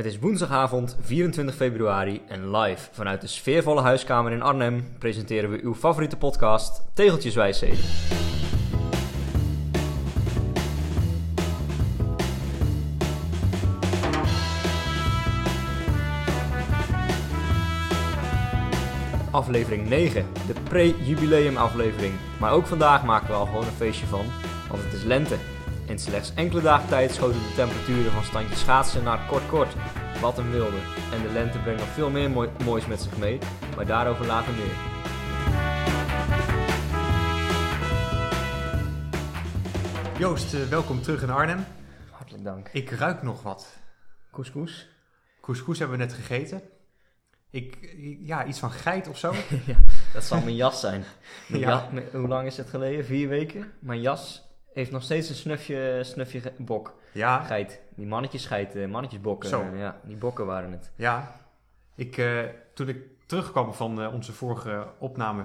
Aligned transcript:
Het 0.00 0.08
is 0.08 0.18
woensdagavond 0.18 0.96
24 1.00 1.54
februari 1.54 2.22
en 2.28 2.56
live 2.56 2.88
vanuit 2.92 3.20
de 3.20 3.26
sfeervolle 3.26 3.80
huiskamer 3.80 4.32
in 4.32 4.42
Arnhem 4.42 4.84
presenteren 4.98 5.50
we 5.50 5.60
uw 5.62 5.74
favoriete 5.74 6.16
podcast 6.16 6.82
Tegeltjes 6.94 7.34
Wijsheden. 7.34 7.78
Aflevering 19.30 19.88
9, 19.88 20.26
de 20.46 20.54
pre-jubileum 20.68 21.56
aflevering. 21.56 22.14
Maar 22.38 22.52
ook 22.52 22.66
vandaag 22.66 23.04
maken 23.04 23.28
we 23.28 23.34
al 23.34 23.46
gewoon 23.46 23.64
een 23.64 23.72
feestje 23.72 24.06
van, 24.06 24.24
want 24.70 24.82
het 24.82 24.92
is 24.92 25.02
lente. 25.02 25.36
In 25.90 25.98
slechts 25.98 26.34
enkele 26.34 26.60
dagen 26.62 26.88
tijd 26.88 27.10
schoten 27.10 27.38
de 27.40 27.52
temperaturen 27.54 28.12
van 28.12 28.24
standje 28.24 28.56
schaatsen 28.56 29.02
naar 29.04 29.26
kort 29.28 29.48
kort. 29.48 29.74
Wat 30.20 30.38
een 30.38 30.50
wilde. 30.50 30.76
En 31.12 31.22
de 31.22 31.32
lente 31.32 31.58
brengt 31.58 31.80
nog 31.80 31.88
veel 31.88 32.10
meer 32.10 32.30
mooi- 32.30 32.50
moois 32.64 32.86
met 32.86 33.00
zich 33.00 33.18
mee, 33.18 33.38
maar 33.76 33.86
daarover 33.86 34.26
later 34.26 34.52
meer. 34.52 34.74
Joost, 40.18 40.54
eh, 40.54 40.60
welkom 40.62 41.02
terug 41.02 41.22
in 41.22 41.30
Arnhem. 41.30 41.64
Hartelijk 42.10 42.44
dank. 42.44 42.68
Ik 42.72 42.90
ruik 42.90 43.22
nog 43.22 43.42
wat. 43.42 43.78
Couscous? 44.32 44.88
Couscous 45.40 45.78
hebben 45.78 45.98
we 45.98 46.04
net 46.04 46.12
gegeten. 46.12 46.62
Ik, 47.50 47.94
ja, 48.20 48.44
iets 48.46 48.58
van 48.58 48.70
geit 48.70 49.08
of 49.08 49.18
zo. 49.18 49.32
ja, 49.66 49.76
dat 50.12 50.24
zal 50.24 50.40
mijn 50.40 50.56
jas 50.64 50.80
zijn. 50.80 51.04
Mijn 51.48 51.62
Ja. 51.62 51.88
mijn- 51.92 52.08
hoe 52.12 52.28
lang 52.28 52.46
is 52.46 52.56
het 52.56 52.68
geleden? 52.68 53.04
Vier 53.04 53.28
weken? 53.28 53.72
Mijn 53.80 54.00
jas 54.00 54.48
heeft 54.72 54.90
nog 54.90 55.02
steeds 55.02 55.28
een 55.28 55.34
snufje, 55.34 56.00
snufje 56.04 56.52
bok. 56.58 56.94
Ja, 57.12 57.40
Geit. 57.42 57.80
Die 57.94 58.06
mannetjes 58.06 58.46
geit, 58.46 58.74
eh, 58.76 58.86
mannetjesbokken. 58.88 59.48
Zo. 59.48 59.60
eh, 59.72 59.78
ja, 59.78 60.00
die 60.04 60.16
bokken 60.16 60.46
waren 60.46 60.72
het. 60.72 60.90
ja. 60.94 61.38
Ik, 61.94 62.16
eh, 62.18 62.38
toen 62.74 62.88
ik 62.88 62.96
terugkwam 63.26 63.74
van 63.74 64.12
onze 64.12 64.32
vorige 64.32 64.86
opname 64.98 65.44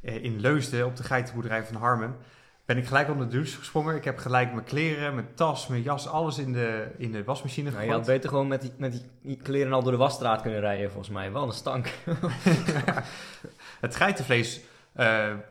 in 0.00 0.40
Leusden 0.40 0.86
op 0.86 0.96
de 0.96 1.02
geitenboerderij 1.02 1.64
van 1.64 1.76
Harmen, 1.76 2.16
ben 2.64 2.76
ik 2.76 2.86
gelijk 2.86 3.08
onder 3.10 3.28
de 3.28 3.32
douche 3.36 3.58
gesprongen. 3.58 3.94
Ik 3.96 4.04
heb 4.04 4.18
gelijk 4.18 4.52
mijn 4.52 4.64
kleren, 4.64 5.14
mijn 5.14 5.28
tas, 5.34 5.66
mijn 5.66 5.82
jas, 5.82 6.08
alles 6.08 6.38
in 6.38 6.52
de, 6.52 6.88
in 6.98 7.12
de 7.12 7.24
wasmachine 7.24 7.70
Nou, 7.70 7.82
je 7.82 7.86
gegooid. 7.88 8.06
had 8.06 8.14
beter 8.16 8.30
gewoon 8.30 8.48
met 8.48 8.60
die, 8.60 8.72
met 8.76 9.04
die 9.22 9.36
kleren 9.36 9.72
al 9.72 9.82
door 9.82 9.92
de 9.92 9.98
wasstraat 9.98 10.42
kunnen 10.42 10.60
rijden, 10.60 10.90
volgens 10.90 11.12
mij. 11.14 11.32
Wel 11.32 11.42
een 11.46 11.52
stank. 11.52 11.86
Het 13.80 13.96
geitenvlees 13.96 14.60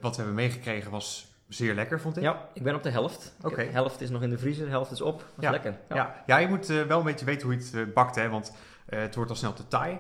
wat 0.02 0.16
we 0.16 0.16
hebben 0.16 0.34
meegekregen 0.34 0.92
was 0.92 1.35
zeer 1.48 1.74
lekker, 1.74 2.00
vond 2.00 2.18
ik. 2.18 2.24
Ja, 2.24 2.48
ik 2.54 2.64
ben 2.64 2.76
op 2.76 2.84
de 2.84 2.90
helft. 2.90 3.36
Oké. 3.42 3.62
heb- 3.62 3.72
helft 3.72 4.02
is 4.02 4.10
nog 4.10 4.22
in 4.22 4.30
de 4.30 4.38
vriezer, 4.38 4.70
helft 4.70 4.92
is 4.92 5.02
op. 5.02 5.18
Dat 5.20 5.28
is 5.38 5.44
Ja. 5.44 5.50
lekker. 5.52 5.76
Ja. 5.90 5.96
Ja, 5.96 6.16
ja 6.26 6.38
je 6.38 6.48
moet 6.48 6.70
eh, 6.70 6.82
wel 6.82 7.00
een 7.00 7.06
beetje 7.06 7.26
weten 7.26 7.48
hoe 7.48 7.58
je 7.58 7.64
het 7.64 7.74
eh, 7.88 7.94
bakt, 7.94 8.16
hè, 8.16 8.30
want 8.30 8.54
eh, 8.86 9.00
het 9.00 9.16
wordt 9.16 9.30
al 9.30 9.36
snel 9.36 9.54
te 9.54 9.68
taai. 9.68 9.98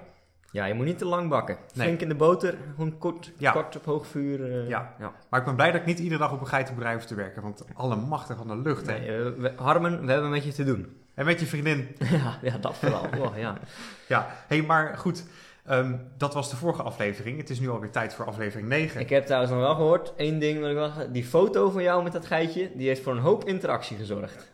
Ja, 0.51 0.65
je 0.65 0.73
moet 0.73 0.85
niet 0.85 0.97
te 0.97 1.05
lang 1.05 1.29
bakken. 1.29 1.57
Nee. 1.73 1.85
Flink 1.85 2.01
in 2.01 2.07
de 2.09 2.15
boter, 2.15 2.57
gewoon 2.75 2.97
kort, 2.97 3.31
Ja. 3.37 3.51
kort 3.51 3.75
op 3.75 3.85
hoog 3.85 4.07
vuur. 4.07 4.67
Ja. 4.67 4.93
ja. 4.99 5.11
Maar 5.29 5.39
ik 5.39 5.45
ben 5.45 5.55
blij 5.55 5.71
dat 5.71 5.81
ik 5.81 5.85
niet 5.87 5.99
iedere 5.99 6.19
dag 6.19 6.31
op 6.31 6.39
een 6.41 6.47
geitenboerderij 6.47 6.95
hoef 6.95 7.05
te 7.05 7.15
werken, 7.15 7.41
want 7.41 7.65
alle 7.73 7.95
machtig 7.95 8.37
van 8.37 8.47
de 8.47 8.57
lucht, 8.57 8.87
hè. 8.87 8.99
Nee, 8.99 9.19
we- 9.21 9.53
Harmen, 9.55 10.05
we 10.05 10.11
hebben 10.11 10.29
met 10.29 10.43
je 10.43 10.53
te 10.53 10.63
doen. 10.63 10.97
En 11.13 11.25
met 11.25 11.39
je 11.39 11.45
vriendin. 11.45 11.95
ja, 12.23 12.37
ja, 12.41 12.57
dat 12.57 12.75
vooral. 12.75 13.07
Oh, 13.17 13.37
ja. 13.37 13.57
Ja, 14.07 14.27
hey, 14.47 14.61
maar 14.61 14.97
goed. 14.97 15.25
Ehm, 15.65 15.97
dat 16.17 16.33
was 16.33 16.49
de 16.49 16.55
vorige 16.55 16.83
aflevering. 16.83 17.37
Het 17.37 17.49
is 17.49 17.59
nu 17.59 17.69
alweer 17.69 17.91
tijd 17.91 18.13
voor 18.13 18.25
aflevering 18.25 18.67
9. 18.67 19.01
Ik 19.01 19.09
heb 19.09 19.25
trouwens 19.25 19.51
nog 19.51 19.61
wel 19.61 19.75
gehoord, 19.75 20.13
één 20.15 20.39
ding 20.39 20.59
wil 20.59 20.69
ik 20.69 20.75
wel 20.75 20.87
zeggen. 20.87 21.13
Die 21.13 21.25
foto 21.25 21.69
van 21.69 21.83
jou 21.83 22.03
met 22.03 22.11
dat 22.11 22.25
geitje, 22.25 22.71
die 22.75 22.87
heeft 22.87 23.01
voor 23.01 23.13
een 23.13 23.19
hoop 23.19 23.43
interactie 23.43 23.97
gezorgd. 23.97 24.53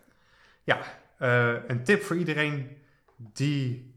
Eh, 1.22 1.54
een 1.68 1.84
tip 1.84 2.04
voor 2.04 2.16
iedereen 2.16 2.78
die 3.16 3.94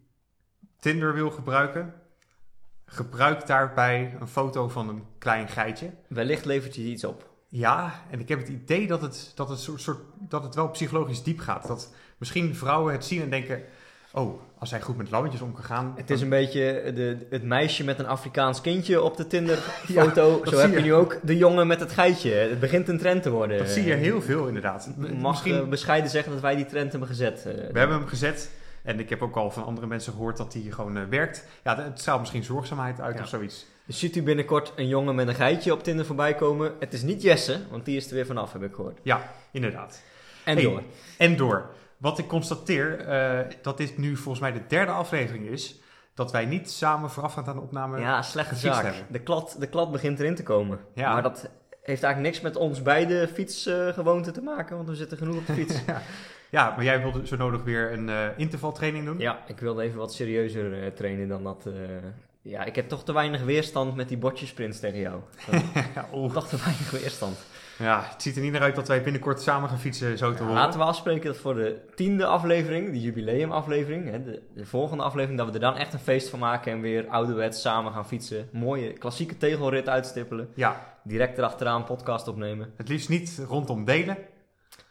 Tinder 0.81 1.15
wil 1.15 1.31
gebruiken. 1.31 1.95
Gebruik 2.87 3.47
daarbij 3.47 4.17
een 4.21 4.29
foto 4.29 4.69
van 4.69 4.89
een 4.89 5.05
klein 5.19 5.49
geitje. 5.49 5.91
Wellicht 6.09 6.45
levert 6.45 6.75
je 6.75 6.83
iets 6.83 7.05
op. 7.05 7.31
Ja, 7.49 8.05
en 8.11 8.21
ik 8.21 8.29
heb 8.29 8.39
het 8.39 8.49
idee 8.49 8.87
dat 8.87 9.03
het, 9.03 9.33
dat 9.35 9.49
het, 9.49 9.59
soort, 9.59 9.81
soort, 9.81 10.01
dat 10.19 10.43
het 10.43 10.55
wel 10.55 10.69
psychologisch 10.69 11.23
diep 11.23 11.39
gaat. 11.39 11.67
Dat 11.67 11.95
misschien 12.19 12.55
vrouwen 12.55 12.93
het 12.93 13.05
zien 13.05 13.23
en 13.23 13.31
denken... 13.31 13.63
Oh, 14.17 14.41
als 14.59 14.71
hij 14.71 14.81
goed 14.81 14.97
met 14.97 15.11
lammetjes 15.11 15.41
om 15.41 15.53
kan 15.55 15.65
gaan... 15.65 15.93
Het 15.97 16.11
is 16.11 16.21
een 16.21 16.29
beetje 16.29 16.93
de, 16.95 17.17
het 17.31 17.43
meisje 17.43 17.85
met 17.85 17.99
een 17.99 18.07
Afrikaans 18.07 18.61
kindje 18.61 19.03
op 19.03 19.17
de 19.17 19.27
Tinder-foto. 19.27 20.41
Zo 20.45 20.57
heb 20.59 20.73
je 20.75 20.81
nu 20.81 20.95
ook 20.95 21.19
de 21.23 21.37
jongen 21.37 21.67
met 21.67 21.81
het 21.81 21.93
geitje. 21.93 22.31
Het 22.33 22.61
begint 22.61 22.89
een 22.89 22.99
trend 22.99 23.23
te 23.23 23.31
worden. 23.31 23.59
Dat 23.59 23.69
zie 23.69 23.85
je 23.85 23.93
heel 23.95 24.23
veel 24.23 24.47
inderdaad. 24.47 24.91
Mag 24.97 25.31
Misschien, 25.31 25.55
eh, 25.63 25.69
bescheiden 25.69 26.11
zeggen 26.11 26.33
dat 26.33 26.41
wij 26.41 26.57
die 26.57 26.67
trend 26.67 26.91
hebben 26.91 27.09
gezet. 27.09 27.39
eh. 27.47 27.53
we 27.73 27.79
hebben 27.79 27.97
hem 27.97 28.07
gezet. 28.07 28.51
En 28.83 29.01
ik 29.01 29.09
heb 29.09 29.23
ook 29.23 29.37
al 29.37 29.51
van 29.51 29.65
andere 29.65 29.87
mensen 29.87 30.13
gehoord 30.13 30.37
dat 30.37 30.53
hij 30.53 30.63
gewoon 30.63 30.97
eh, 30.97 31.03
werkt. 31.11 31.45
Ja, 31.65 31.77
het 31.83 32.01
straalt 32.01 32.21
misschien 32.21 32.45
zorgzaamheid 32.45 33.01
uit 33.01 33.15
Ja. 33.17 33.23
of 33.23 33.29
zoiets. 33.29 33.67
Dus 33.87 33.99
ziet 33.99 34.17
u 34.17 34.23
binnenkort 34.23 34.73
een 34.77 34.89
jongen 34.89 35.15
met 35.15 35.29
een 35.29 35.35
geitje 35.35 35.73
op 35.73 35.83
Tinder 35.83 36.07
voorbij 36.07 36.35
komen. 36.35 36.73
Het 36.81 36.93
is 36.93 37.03
niet 37.03 37.23
Jesse, 37.23 37.59
want 37.71 37.85
die 37.85 37.97
is 37.97 38.09
er 38.09 38.15
weer 38.15 38.27
vanaf, 38.27 38.53
heb 38.53 38.63
ik 38.63 38.75
gehoord. 38.75 38.99
Ja, 39.03 39.31
inderdaad. 39.53 40.03
En 40.45 40.55
Hey, 40.55 40.63
door. 40.65 40.83
En 41.19 41.37
door. 41.37 41.71
Wat 41.99 42.19
ik 42.19 42.27
constateer, 42.27 43.01
eh, 43.01 43.39
dat 43.63 43.77
dit 43.77 43.99
nu 43.99 44.17
volgens 44.17 44.41
mij 44.41 44.53
de 44.53 44.67
derde 44.69 44.93
aflevering 44.93 45.47
is... 45.47 45.81
dat 46.15 46.33
wij 46.33 46.45
niet 46.45 46.71
samen 46.71 47.11
voorafgaand 47.11 47.49
aan 47.49 47.57
de 47.57 47.63
opname... 47.63 48.01
Ja, 48.01 48.23
slechte 48.23 48.57
zaak. 48.57 48.85
hebben. 48.85 49.07
De 49.09 49.21
klad, 49.21 49.57
de 49.59 49.67
klad 49.67 49.93
begint 49.93 50.21
erin 50.21 50.35
te 50.35 50.43
komen. 50.43 50.79
Ja. 50.95 51.13
Maar 51.13 51.23
dat 51.23 51.51
heeft 51.83 52.03
eigenlijk 52.03 52.35
niks 52.35 52.41
met 52.41 52.57
ons 52.57 52.83
beide 52.83 53.29
fietsgewoonten 53.29 54.33
te 54.33 54.43
maken, 54.43 54.77
want 54.77 54.89
we 54.89 54.95
zitten 54.95 55.19
genoeg 55.19 55.37
op 55.37 55.47
de 55.47 55.53
fiets. 55.53 55.81
Ja, 56.51 56.73
maar 56.77 56.85
jij 56.85 57.03
wilde 57.03 57.27
zo 57.27 57.37
nodig 57.37 57.63
weer 57.63 57.93
een 57.93 58.09
eh, 58.09 58.27
intervaltraining 58.37 59.05
doen? 59.05 59.19
ja, 59.19 59.43
ik 59.47 59.59
wilde 59.59 59.83
even 59.83 59.99
wat 59.99 60.15
serieuzer 60.15 60.83
eh, 60.85 60.91
trainen 60.91 61.29
dan 61.29 61.43
dat. 61.43 61.69
ja, 62.43 62.65
ik 62.65 62.75
heb 62.75 62.89
toch 62.89 63.05
te 63.05 63.13
weinig 63.13 63.43
weerstand 63.43 63.95
met 63.95 64.09
die 64.09 64.17
botjesprints 64.17 64.81
tegen 64.81 65.01
jou. 65.01 65.21
Ja, 65.95 66.09
oeh. 66.13 66.33
toch 66.33 66.49
te 66.49 66.57
weinig 66.65 66.91
weerstand. 66.91 67.39
Ja, 67.79 68.03
het 68.11 68.23
ziet 68.23 68.37
er 68.37 68.43
niet 68.43 68.53
naar 68.53 68.61
uit 68.61 68.75
dat 68.75 68.89
wij 68.89 69.03
binnenkort 69.03 69.41
samen 69.43 69.69
gaan 69.69 69.79
fietsen, 69.79 70.19
zo 70.19 70.33
te 70.35 70.43
horen. 70.43 70.55
laten 70.57 70.79
we 70.81 70.87
afspreken 70.87 71.27
dat 71.27 71.37
voor 71.37 71.55
de 71.55 71.77
tiende 71.95 72.27
aflevering, 72.27 72.91
de 72.91 73.01
jubileumaflevering, 73.01 74.11
hè, 74.11 74.23
de, 74.23 74.43
de 74.55 74.67
volgende 74.67 75.03
aflevering, 75.03 75.39
dat 75.39 75.49
we 75.49 75.55
er 75.55 75.61
dan 75.61 75.77
echt 75.77 75.93
een 75.93 75.99
feest 75.99 76.29
van 76.29 76.39
maken 76.39 76.73
en 76.73 76.81
weer 76.81 77.07
ouderwets 77.09 77.61
samen 77.61 77.93
gaan 77.93 78.07
fietsen. 78.07 78.49
Mooie 78.53 78.93
klassieke 78.93 79.37
tegelrit 79.37 79.89
uitstippelen. 79.89 80.49
Ja, 80.55 80.93
Direct 81.03 81.39
erachteraan 81.39 81.77
een 81.81 81.85
podcast 81.85 82.29
opnemen. 82.29 82.73
het 82.77 82.89
liefst 82.89 83.09
niet 83.09 83.45
rondom 83.49 83.85
delen. 83.85 84.17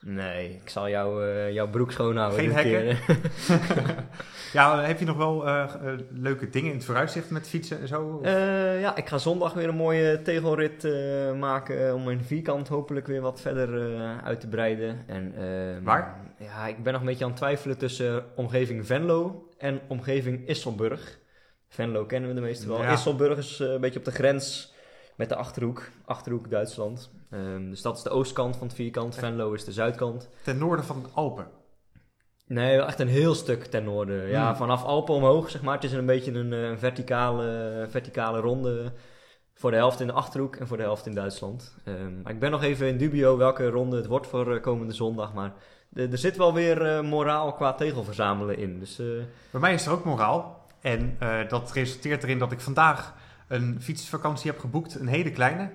Nee, 0.05 0.59
ik 0.63 0.69
zal 0.69 0.89
jou, 0.89 1.27
eh, 1.27 1.51
jouw 1.51 1.69
broek 1.69 1.91
schoonhouden. 1.91 2.39
Geen 2.39 2.63
keer. 2.63 2.99
Ja, 4.53 4.81
heb 4.81 4.99
je 4.99 5.05
nog 5.05 5.17
wel 5.17 5.47
eh, 5.47 5.63
eh, 5.63 5.99
leuke 6.11 6.49
dingen 6.49 6.69
in 6.69 6.75
het 6.75 6.85
vooruitzicht 6.85 7.29
met 7.29 7.47
fietsen 7.49 7.79
en 7.79 7.87
zo? 7.87 8.19
Eh, 8.23 8.81
ja, 8.81 8.95
ik 8.95 9.07
ga 9.07 9.17
zondag 9.17 9.53
weer 9.53 9.67
een 9.67 9.75
mooie 9.75 10.21
tegelrit 10.21 10.83
eh, 10.83 10.93
maken 11.39 11.87
eh, 11.87 11.93
om 11.93 12.03
mijn 12.03 12.23
vierkant 12.23 12.67
hopelijk 12.67 13.07
weer 13.07 13.21
wat 13.21 13.41
verder 13.41 13.95
eh, 13.95 14.17
uit 14.23 14.39
te 14.39 14.47
breiden. 14.47 15.03
En, 15.07 15.33
ehm, 15.37 15.83
Waar? 15.83 16.15
Ja, 16.39 16.67
ik 16.67 16.83
ben 16.83 16.91
nog 16.93 17.01
een 17.01 17.07
beetje 17.07 17.23
aan 17.23 17.29
het 17.29 17.39
twijfelen 17.39 17.77
tussen 17.77 18.25
omgeving 18.35 18.85
Venlo 18.85 19.47
en 19.57 19.79
omgeving 19.87 20.47
Isselburg. 20.47 21.19
Venlo 21.69 22.05
kennen 22.05 22.29
we 22.29 22.35
de 22.35 22.41
meeste 22.41 22.67
wel. 22.67 22.81
Ja. 22.81 22.91
Isselburg 22.91 23.37
is 23.37 23.59
eh, 23.59 23.67
een 23.71 23.81
beetje 23.81 23.99
op 23.99 24.05
de 24.05 24.11
grens 24.11 24.72
met 25.15 25.29
de 25.29 25.35
Achterhoek. 25.35 25.89
Achterhoek 26.05 26.49
Duitsland. 26.49 27.11
Ehm, 27.29 27.69
dus 27.69 27.81
dat 27.81 27.97
is 27.97 28.03
de 28.03 28.09
oostkant 28.09 28.55
van 28.57 28.67
het 28.67 28.75
vierkant. 28.75 29.15
Venlo 29.15 29.53
is 29.53 29.63
de 29.65 29.71
zuidkant. 29.71 30.29
Ten 30.43 30.57
noorden 30.57 30.85
van 30.85 31.01
de 31.03 31.09
Alpen. 31.13 31.47
Nee, 32.47 32.81
echt 32.81 32.99
een 32.99 33.07
heel 33.07 33.33
stuk 33.35 33.63
ten 33.65 33.83
noorden. 33.83 34.27
Ja, 34.29 34.47
Hmm. 34.47 34.55
vanaf 34.55 34.83
Alpen 34.83 35.15
omhoog, 35.15 35.49
zeg 35.49 35.61
maar. 35.61 35.73
Het 35.75 35.83
is 35.83 35.91
een 35.91 36.05
beetje 36.05 36.31
een, 36.33 36.53
eh, 36.53 36.77
verticale, 36.77 37.85
verticale 37.89 38.39
ronde. 38.39 38.91
Voor 39.53 39.71
de 39.71 39.77
helft 39.77 39.99
in 39.99 40.07
de 40.07 40.13
Achterhoek 40.13 40.55
en 40.55 40.67
voor 40.67 40.77
de 40.77 40.83
helft 40.83 41.05
in 41.05 41.13
Duitsland. 41.13 41.75
Maar 42.23 42.31
ik 42.31 42.39
ben 42.39 42.51
nog 42.51 42.63
even 42.63 42.87
in 42.87 42.97
dubio 42.97 43.37
welke 43.37 43.69
ronde 43.69 43.95
het 43.95 44.05
wordt 44.07 44.27
voor 44.27 44.55
eh, 44.55 44.61
komende 44.61 44.93
zondag. 44.93 45.33
Maar 45.33 45.53
er 45.93 46.17
zit 46.17 46.37
wel 46.37 46.53
weer 46.53 46.85
eh, 46.85 47.01
moraal 47.01 47.53
qua 47.53 47.73
tegelverzamelen 47.73 48.57
in. 48.57 48.79
Dus 48.79 48.95
Bij 49.51 49.59
mij 49.59 49.73
is 49.73 49.85
er 49.85 49.91
ook 49.91 50.03
moraal. 50.05 50.65
En 50.81 51.17
dat 51.47 51.71
resulteert 51.71 52.23
erin 52.23 52.39
dat 52.39 52.51
ik 52.51 52.59
vandaag 52.59 53.13
een 53.53 53.81
fietsvakantie 53.81 54.51
heb 54.51 54.59
geboekt. 54.59 54.95
Een 54.95 55.07
hele 55.07 55.31
kleine. 55.31 55.69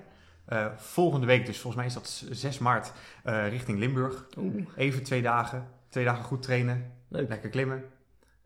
Eh, 0.45 0.65
volgende 0.75 1.25
week, 1.25 1.45
dus 1.45 1.59
volgens 1.59 1.75
mij 1.75 1.85
is 1.85 1.93
dat 1.93 2.23
6 2.37 2.57
maart, 2.59 2.91
eh, 3.23 3.49
richting 3.49 3.79
Limburg. 3.79 4.25
oeh, 4.37 4.65
Even 4.75 5.03
twee 5.03 5.21
dagen. 5.21 5.67
Twee 5.89 6.05
dagen 6.05 6.23
goed 6.23 6.41
trainen. 6.41 6.91
leuk. 7.07 7.29
Lekker 7.29 7.49
klimmen. 7.49 7.83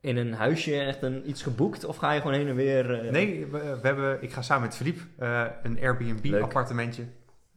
In 0.01 0.18
een 0.18 0.33
huisje 0.33 0.80
echt 0.80 1.01
een, 1.01 1.30
iets 1.30 1.44
geboekt? 1.44 1.85
Of 1.85 1.97
ga 1.97 2.12
je 2.12 2.21
gewoon 2.21 2.35
heen 2.35 2.47
en 2.47 2.56
weer... 2.56 3.00
eh, 3.06 3.12
Nee, 3.12 3.45
we, 3.45 3.57
we 3.81 3.88
hebben, 3.88 4.24
ik 4.24 4.31
ga 4.33 4.41
samen 4.41 4.69
met 4.80 4.95
eh, 5.18 5.45
een 5.63 5.79
Airbnb 5.81 6.25
Leuk. 6.25 6.41
appartementje. 6.44 7.03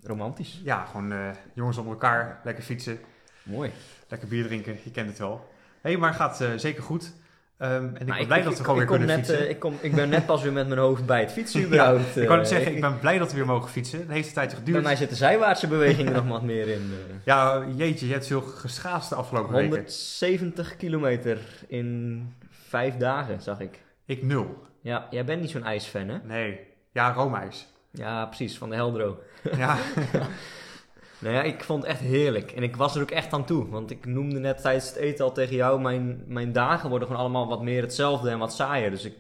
Romantisch. 0.02 0.60
Ja, 0.64 0.84
gewoon 0.84 1.34
jongens 1.54 1.76
onder 1.76 1.92
elkaar. 1.92 2.40
Lekker 2.44 2.64
fietsen. 2.64 2.98
Mooi. 3.42 3.70
Lekker 4.08 4.28
bier 4.28 4.44
drinken. 4.44 4.78
Je 4.84 4.90
kent 4.90 5.08
het 5.08 5.18
wel. 5.18 5.48
Hé, 5.80 5.90
hey, 5.90 5.98
maar 5.98 6.14
gaat 6.14 6.44
zeker 6.56 6.82
goed. 6.82 7.12
Ehm, 7.58 7.72
en 7.94 8.08
ik 8.08 8.14
ben 8.16 8.26
blij 8.26 8.42
dat 8.42 8.58
we 8.58 8.64
gewoon 8.64 8.76
weer 8.78 8.86
kunnen 8.86 9.06
net, 9.06 9.16
fietsen. 9.16 9.38
eh, 9.38 9.50
ik, 9.50 9.58
kom, 9.58 9.74
ik 9.80 9.94
ben 9.94 10.08
net 10.08 10.26
pas 10.26 10.42
weer 10.42 10.52
met 10.52 10.68
mijn 10.68 10.80
hoofd 10.80 11.06
bij 11.06 11.20
het 11.20 11.32
fietsen 11.32 11.62
überhaupt. 11.66 12.16
ik 12.16 12.28
net 12.28 12.38
eh, 12.40 12.44
zeggen, 12.44 12.74
ik 12.74 12.80
ben 12.80 12.98
blij 12.98 13.18
dat 13.18 13.30
we 13.30 13.36
weer 13.36 13.46
mogen 13.46 13.70
fietsen. 13.70 13.98
Het 13.98 14.08
heeft 14.10 14.28
een 14.28 14.34
tijdje 14.34 14.56
Bij 14.56 14.64
geduurd. 14.64 14.84
mij 14.84 14.96
zitten 14.96 15.16
zijwaartse 15.16 15.66
bewegingen 15.66 16.12
nog 16.12 16.26
wat 16.28 16.42
meer 16.42 16.68
in. 16.68 16.90
eh. 16.92 17.14
Ja, 17.24 17.64
jeetje, 17.76 18.06
je 18.06 18.12
hebt 18.12 18.26
veel 18.26 18.40
geschaatst 18.40 19.08
de 19.08 19.14
afgelopen 19.14 19.52
weken. 19.54 19.68
170 19.70 20.76
kilometer 20.76 21.38
in 21.66 22.22
vijf 22.68 22.96
dagen, 22.96 23.40
zag 23.42 23.60
ik. 23.60 23.80
Ik 24.06 24.22
nul. 24.22 24.64
Ja, 24.80 25.06
jij 25.10 25.24
bent 25.24 25.40
niet 25.40 25.50
zo'n 25.50 25.64
ijsfan, 25.64 26.08
hè? 26.08 26.18
Nee. 26.24 26.60
Ja, 26.92 27.12
roomijs. 27.12 27.66
Ja, 27.90 28.26
precies, 28.26 28.58
van 28.58 28.68
de 28.70 28.74
Heldro. 28.74 29.18
Ja. 29.56 29.76
Nou 31.18 31.34
ja, 31.34 31.42
ik 31.42 31.64
vond 31.64 31.82
het 31.82 31.92
echt 31.92 32.00
heerlijk. 32.00 32.52
En 32.52 32.62
ik 32.62 32.76
was 32.76 32.96
er 32.96 33.02
ook 33.02 33.10
echt 33.10 33.32
aan 33.32 33.44
toe. 33.44 33.68
Want 33.68 33.90
ik 33.90 34.06
noemde 34.06 34.38
net 34.38 34.60
tijdens 34.60 34.88
het 34.88 34.96
eten 34.96 35.24
al 35.24 35.32
tegen 35.32 35.56
jou... 35.56 35.80
mijn, 35.80 36.24
mijn 36.26 36.52
dagen 36.52 36.88
worden 36.88 37.08
gewoon 37.08 37.22
allemaal 37.22 37.48
wat 37.48 37.62
meer 37.62 37.82
hetzelfde 37.82 38.30
en 38.30 38.38
wat 38.38 38.52
saaier. 38.54 38.90
Dus 38.90 39.04
ik, 39.04 39.14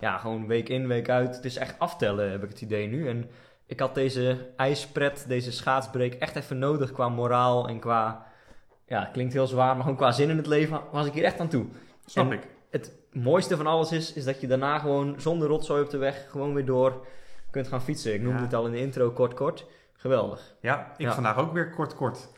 ja, 0.00 0.18
gewoon 0.18 0.46
week 0.46 0.68
in, 0.68 0.86
week 0.86 1.08
uit. 1.08 1.36
Het 1.36 1.44
is 1.44 1.56
echt 1.56 1.78
aftellen, 1.78 2.30
heb 2.30 2.42
ik 2.42 2.48
het 2.48 2.60
idee 2.60 2.86
nu. 2.86 3.08
En 3.08 3.30
ik 3.66 3.80
had 3.80 3.94
deze 3.94 4.36
ijspret, 4.56 5.24
deze 5.28 5.52
schaatsbreek 5.52 6.14
echt 6.14 6.36
even 6.36 6.58
nodig 6.58 6.92
qua 6.92 7.08
moraal 7.08 7.68
en 7.68 7.78
qua... 7.78 8.26
Ja, 8.86 9.00
het 9.00 9.10
klinkt 9.10 9.32
heel 9.32 9.46
zwaar, 9.46 9.72
maar 9.74 9.82
gewoon 9.82 9.96
qua 9.96 10.12
zin 10.12 10.30
in 10.30 10.36
het 10.36 10.46
leven 10.46 10.80
was 10.92 11.06
ik 11.06 11.12
hier 11.12 11.24
echt 11.24 11.40
aan 11.40 11.48
toe. 11.48 11.66
Snap 12.06 12.26
En- 12.26 12.32
ik. 12.32 12.42
Het 12.70 12.92
mooiste 13.12 13.56
van 13.56 13.66
alles 13.66 13.92
is, 13.92 14.12
is 14.12 14.24
dat 14.24 14.40
je 14.40 14.46
daarna 14.46 14.78
gewoon 14.78 15.14
zonder 15.18 15.48
rotzooi 15.48 15.82
op 15.82 15.90
de 15.90 15.96
weg 15.98 16.26
gewoon 16.30 16.54
weer 16.54 16.64
door 16.64 17.06
kunt 17.50 17.68
gaan 17.68 17.82
fietsen. 17.82 18.14
Ik 18.14 18.20
noemde 18.22 18.38
Ja. 18.38 18.44
het 18.44 18.54
al 18.54 18.66
in 18.66 18.72
de 18.72 18.80
intro 18.80 19.10
kort 19.10 19.34
kort. 19.34 19.66
Geweldig. 20.00 20.40
Ja, 20.60 20.92
ik 20.96 21.06
Ja. 21.06 21.14
vandaag 21.14 21.36
ook 21.38 21.52
weer 21.52 21.70
kort 21.70 21.94
kort. 21.94 22.28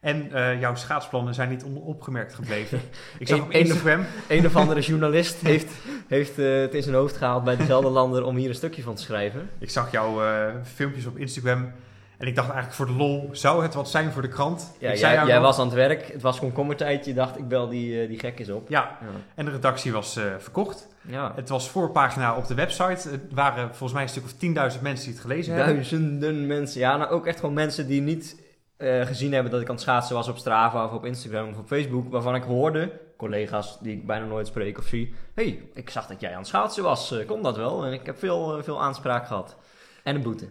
En 0.00 0.32
eh, 0.32 0.60
jouw 0.60 0.74
schaatsplannen 0.74 1.34
zijn 1.34 1.48
niet 1.48 1.64
onopgemerkt 1.64 2.34
gebleven. 2.34 2.80
Ik 3.18 3.28
zag 3.28 3.40
op 3.40 3.50
Instagram... 3.50 4.04
Een 4.28 4.46
of 4.46 4.56
andere 4.56 4.80
journalist 4.80 5.40
heeft, 5.50 5.72
heeft 6.08 6.38
eh, 6.38 6.60
het 6.60 6.74
in 6.74 6.82
zijn 6.82 6.94
hoofd 6.94 7.16
gehaald 7.16 7.44
bij 7.44 7.56
de 7.56 7.64
Gelderlander 7.64 8.24
om 8.24 8.36
hier 8.36 8.48
een 8.48 8.54
stukje 8.54 8.82
van 8.82 8.94
te 8.94 9.02
schrijven. 9.02 9.50
Ik 9.58 9.70
zag 9.70 9.90
jouw 9.90 10.22
eh, 10.24 10.54
filmpjes 10.74 11.06
op 11.06 11.16
Instagram. 11.16 11.72
En 12.20 12.26
ik 12.26 12.34
dacht 12.34 12.46
eigenlijk 12.50 12.76
voor 12.76 12.86
de 12.86 12.92
lol, 12.92 13.28
zou 13.32 13.62
het 13.62 13.74
wat 13.74 13.90
zijn 13.90 14.12
voor 14.12 14.22
de 14.22 14.28
krant? 14.28 14.76
Ja, 14.78 14.90
ik 14.90 14.98
jij, 14.98 15.14
jou 15.14 15.26
jij 15.26 15.36
nog- 15.36 15.44
was 15.44 15.58
aan 15.58 15.64
het 15.66 15.74
werk, 15.74 16.12
het 16.12 16.22
was 16.22 16.38
gewoon 16.38 16.52
kommertijd. 16.52 17.04
Je 17.04 17.14
dacht, 17.14 17.38
ik 17.38 17.48
bel 17.48 17.68
die, 17.68 18.02
eh, 18.02 18.08
die 18.08 18.18
gekjes 18.18 18.50
op. 18.50 18.68
Ja, 18.68 18.96
Ja. 19.00 19.06
en 19.34 19.44
de 19.44 19.50
redactie 19.50 19.92
was 19.92 20.16
eh, 20.16 20.24
verkocht. 20.38 20.88
ja. 21.02 21.32
Het 21.36 21.48
was 21.48 21.68
voorpagina 21.70 22.36
op 22.36 22.46
de 22.46 22.54
website. 22.54 23.08
Het 23.08 23.20
waren 23.34 23.68
volgens 23.68 23.92
mij 23.92 24.02
een 24.02 24.08
stuk 24.08 24.24
of 24.24 24.32
10.000 24.32 24.82
mensen 24.82 25.04
die 25.04 25.14
het 25.14 25.22
gelezen 25.22 25.54
hebben. 25.54 25.74
Duizenden 25.74 26.46
mensen. 26.46 26.80
Ja, 26.80 26.96
nou 26.96 27.10
ook 27.10 27.26
echt 27.26 27.40
gewoon 27.40 27.54
mensen 27.54 27.86
die 27.86 28.00
niet 28.00 28.40
eh, 28.76 29.06
gezien 29.06 29.32
hebben 29.32 29.52
dat 29.52 29.60
ik 29.60 29.68
aan 29.68 29.74
het 29.74 29.82
schaatsen 29.82 30.14
was 30.14 30.28
op 30.28 30.36
Strava 30.38 30.84
of 30.84 30.92
op 30.92 31.04
Instagram 31.04 31.48
of 31.48 31.58
op 31.58 31.66
Facebook. 31.66 32.10
Waarvan 32.12 32.34
ik 32.34 32.42
hoorde, 32.42 32.92
collega's 33.16 33.78
die 33.80 33.92
ik 33.96 34.06
bijna 34.06 34.24
nooit 34.26 34.46
spreek 34.46 34.78
of 34.78 34.84
zie. 34.86 35.14
hey, 35.34 35.62
ik 35.74 35.90
zag 35.90 36.06
dat 36.06 36.20
jij 36.20 36.30
aan 36.32 36.38
het 36.38 36.46
schaatsen 36.46 36.82
was. 36.82 37.14
Komt 37.26 37.44
dat 37.44 37.56
wel? 37.56 37.84
En 37.84 37.92
ik 37.92 38.06
heb 38.06 38.18
veel, 38.18 38.62
veel 38.62 38.82
aanspraak 38.82 39.26
gehad. 39.26 39.56
En 40.02 40.14
een 40.14 40.22
boete. 40.22 40.48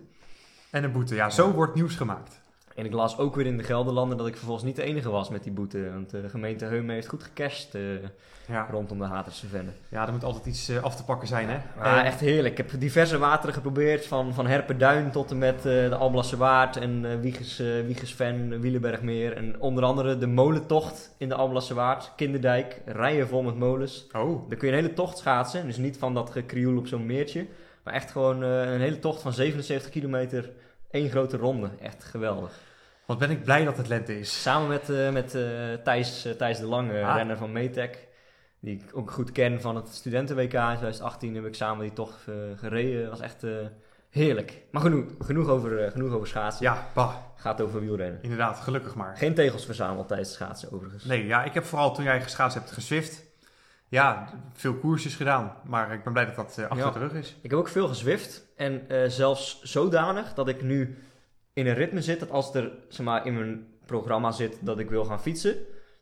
En 0.72 0.84
een 0.84 0.92
boete. 0.92 1.16
Ja, 1.16 1.30
zo 1.30 1.52
wordt 1.52 1.76
nieuws 1.76 1.96
gemaakt. 1.96 2.40
En 2.76 2.86
ik 2.86 2.94
las 2.94 3.18
ook 3.18 3.36
weer 3.36 3.46
in 3.46 3.58
de 3.58 3.64
Gelderlanden 3.64 4.18
dat 4.18 4.28
ik 4.28 4.36
vervolgens 4.36 4.66
niet 4.66 4.76
de 4.76 4.84
enige 4.84 5.10
was 5.10 5.30
met 5.30 5.44
die 5.44 5.52
boete. 5.52 5.92
Want 5.94 6.10
de 6.10 6.30
gemeente 6.30 6.66
Heumen 6.66 6.94
heeft 6.96 7.08
goed 7.08 7.24
gecashed 7.24 7.76
eh, 7.76 7.82
Ja, 8.48 8.68
rondom 8.72 8.98
de 8.98 9.04
Haterse 9.06 9.48
Venne. 9.48 9.72
ja 9.90 10.06
er 10.08 10.12
moet 10.14 10.24
altijd 10.24 10.46
iets 10.46 10.70
eh, 10.70 10.84
af 10.84 10.96
te 10.96 11.04
pakken 11.04 11.28
zijn, 11.28 11.50
hè? 11.50 11.58
Eh, 11.82 12.06
echt 12.06 12.20
heerlijk. 12.20 12.60
Ik 12.60 12.70
heb 12.70 12.80
diverse 12.80 13.18
wateren 13.18 13.54
geprobeerd. 13.54 14.06
Van, 14.08 14.34
van 14.34 14.48
Herpenduin 14.48 15.12
tot 15.12 15.32
en 15.32 15.38
met 15.38 15.56
eh, 15.56 15.64
de 15.64 15.96
Alblasse 15.96 16.38
Waard 16.38 16.78
en 16.78 17.06
eh 17.06 17.20
Wiegers, 17.20 17.60
eh 17.60 17.68
Wiegersven, 17.86 18.60
Wielenbergmeer. 18.60 19.36
En 19.38 19.60
onder 19.60 19.84
andere 19.84 20.18
de 20.18 20.28
molentocht 20.28 21.16
in 21.18 21.30
de 21.30 21.36
Alblasse 21.36 21.74
Waard. 21.74 22.12
Kinderdijk, 22.16 22.82
rijen 22.86 23.28
vol 23.28 23.42
met 23.44 23.56
molens. 23.58 24.08
Oh, 24.16 24.50
Daar 24.50 24.58
kun 24.58 24.68
je 24.68 24.74
een 24.74 24.82
hele 24.82 24.94
tocht 24.94 25.18
schaatsen. 25.18 25.66
Dus 25.66 25.78
niet 25.78 25.98
van 25.98 26.14
dat 26.14 26.30
gekrioel 26.30 26.78
op 26.78 26.88
zo'n 26.88 27.06
meertje. 27.06 27.46
Maar 27.84 27.94
echt 27.94 28.12
gewoon 28.12 28.44
eh, 28.44 28.72
een 28.74 28.80
hele 28.82 29.00
tocht 29.00 29.22
van 29.22 29.34
77 29.34 29.90
kilometer. 29.92 30.50
één 30.92 31.10
grote 31.10 31.38
ronde. 31.38 31.70
Echt 31.82 32.04
geweldig. 32.04 32.52
wat 33.06 33.18
ben 33.18 33.30
ik 33.30 33.44
blij 33.44 33.64
dat 33.66 33.78
het 33.78 33.88
lente 33.88 34.20
is. 34.20 34.42
Samen 34.42 34.68
met, 34.68 34.90
eh, 34.90 35.10
met 35.12 35.36
eh, 35.36 35.44
Thijs, 35.84 36.28
Thijs 36.38 36.60
de 36.60 36.66
Lange, 36.66 37.04
Ah. 37.04 37.16
renner 37.16 37.38
van 37.38 37.52
Metec. 37.52 38.08
Die 38.62 38.76
ik 38.76 38.98
ook 38.98 39.12
goed 39.12 39.32
ken 39.32 39.62
van 39.62 39.76
het 39.76 39.88
studenten-WK 39.88 40.54
in 40.54 40.76
2018. 40.76 41.36
Heb 41.36 41.46
ik 41.46 41.56
samen 41.56 41.82
die 41.84 41.94
tocht 41.94 42.22
gereden. 42.56 43.10
was 43.10 43.20
echt 43.20 43.44
heerlijk. 44.10 44.62
Maar 44.72 44.82
genoeg, 44.82 45.06
genoeg, 45.20 45.48
over, 45.48 45.92
genoeg 45.92 46.14
over 46.14 46.28
schaatsen. 46.28 46.66
Ja, 46.66 46.88
bah, 46.94 47.16
Gaat 47.36 47.62
over 47.62 47.80
wielrennen. 47.80 48.20
inderdaad, 48.22 48.60
gelukkig 48.60 48.96
maar. 48.96 49.18
Geen 49.18 49.34
tegels 49.34 49.66
verzameld 49.66 50.08
tijdens 50.08 50.34
schaatsen 50.34 50.72
overigens. 50.72 51.04
Nee, 51.04 51.26
ja, 51.26 51.44
ik 51.44 51.54
heb 51.54 51.64
vooral 51.64 51.94
toen 51.94 52.04
jij 52.04 52.22
geschaatst 52.22 52.58
hebt 52.58 52.72
geswift. 52.72 53.24
Ja, 53.90 54.30
veel 54.54 54.74
koersjes 54.74 55.16
gedaan. 55.16 55.54
Maar 55.64 55.92
ik 55.94 56.04
ben 56.04 56.14
blij 56.14 56.26
dat 56.26 56.36
dat 56.36 56.58
eh, 56.58 56.64
achter 56.64 56.78
Ja. 56.88 56.92
de 56.92 57.00
rug 57.00 57.14
is. 57.14 57.36
Ik 57.42 57.50
heb 57.50 57.60
ook 57.60 57.68
veel 57.68 57.88
gezwift. 57.88 58.46
En 58.56 58.90
eh, 58.90 59.04
zelfs 59.10 59.62
zodanig 59.64 60.34
dat 60.34 60.48
ik 60.48 60.62
nu 60.62 60.98
in 61.54 61.68
een 61.68 61.74
ritme 61.74 62.02
zit. 62.02 62.20
Dat 62.20 62.30
als 62.32 62.54
er 62.56 62.72
zeg 62.90 63.06
maar, 63.06 63.26
in 63.26 63.34
mijn 63.34 63.68
programma 63.86 64.32
zit 64.32 64.58
dat 64.62 64.80
ik 64.80 64.90
wil 64.90 65.06
gaan 65.06 65.22
fietsen. 65.22 65.56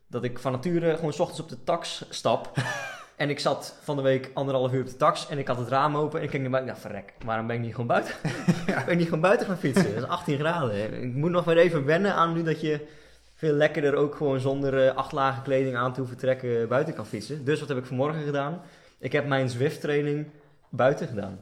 Dat 0.06 0.24
ik 0.24 0.38
van 0.38 0.52
nature 0.52 0.94
gewoon 0.94 1.12
's 1.12 1.18
ochtends 1.20 1.40
op 1.42 1.48
de 1.48 1.64
tax 1.64 2.04
stap. 2.10 2.52
en 3.16 3.30
ik 3.30 3.38
zat 3.38 3.78
van 3.82 3.96
de 3.96 4.02
week 4.02 4.30
anderhalf 4.34 4.72
uur 4.72 4.80
op 4.80 4.86
de 4.88 4.96
tax. 4.96 5.28
En 5.28 5.38
ik 5.38 5.46
had 5.48 5.58
het 5.58 5.68
raam 5.68 5.96
open. 5.96 6.18
En 6.18 6.24
ik 6.24 6.30
keek 6.30 6.40
naar 6.40 6.50
buiten. 6.50 6.72
Nou, 6.72 6.86
verrek. 6.86 7.14
Waarom 7.24 7.46
ben 7.46 7.56
ik 7.56 7.62
niet 7.62 7.70
gewoon 7.72 7.86
buiten? 7.86 8.14
ben 8.66 8.88
ik 8.88 8.96
niet 8.96 9.04
gewoon 9.04 9.20
buiten 9.20 9.46
gaan 9.46 9.58
fietsen? 9.58 9.86
Het 9.86 9.96
is 9.96 10.02
18 10.08 10.38
graden. 10.38 10.76
hè. 10.80 10.86
Ik 10.86 11.14
moet 11.14 11.30
nog 11.30 11.44
weer 11.44 11.56
even 11.58 11.84
wennen 11.84 12.14
aan 12.14 12.32
nu 12.32 12.42
dat 12.42 12.60
je 12.60 12.86
veel 13.38 13.52
lekkerder 13.52 13.94
ook 13.94 14.14
gewoon 14.14 14.40
zonder 14.40 14.86
eh, 14.86 14.96
acht 14.96 15.12
lagen 15.12 15.42
kleding 15.42 15.76
aan 15.76 15.92
te 15.92 16.00
hoeven 16.00 16.18
trekken 16.18 16.68
buiten 16.68 16.94
kan 16.94 17.06
fietsen. 17.06 17.44
Dus 17.44 17.60
wat 17.60 17.68
heb 17.68 17.78
ik 17.78 17.84
vanmorgen 17.86 18.22
gedaan? 18.22 18.60
Ik 18.98 19.12
heb 19.12 19.26
mijn 19.26 19.48
Zwift 19.50 19.80
training 19.80 20.26
buiten 20.70 21.06
gedaan. 21.08 21.40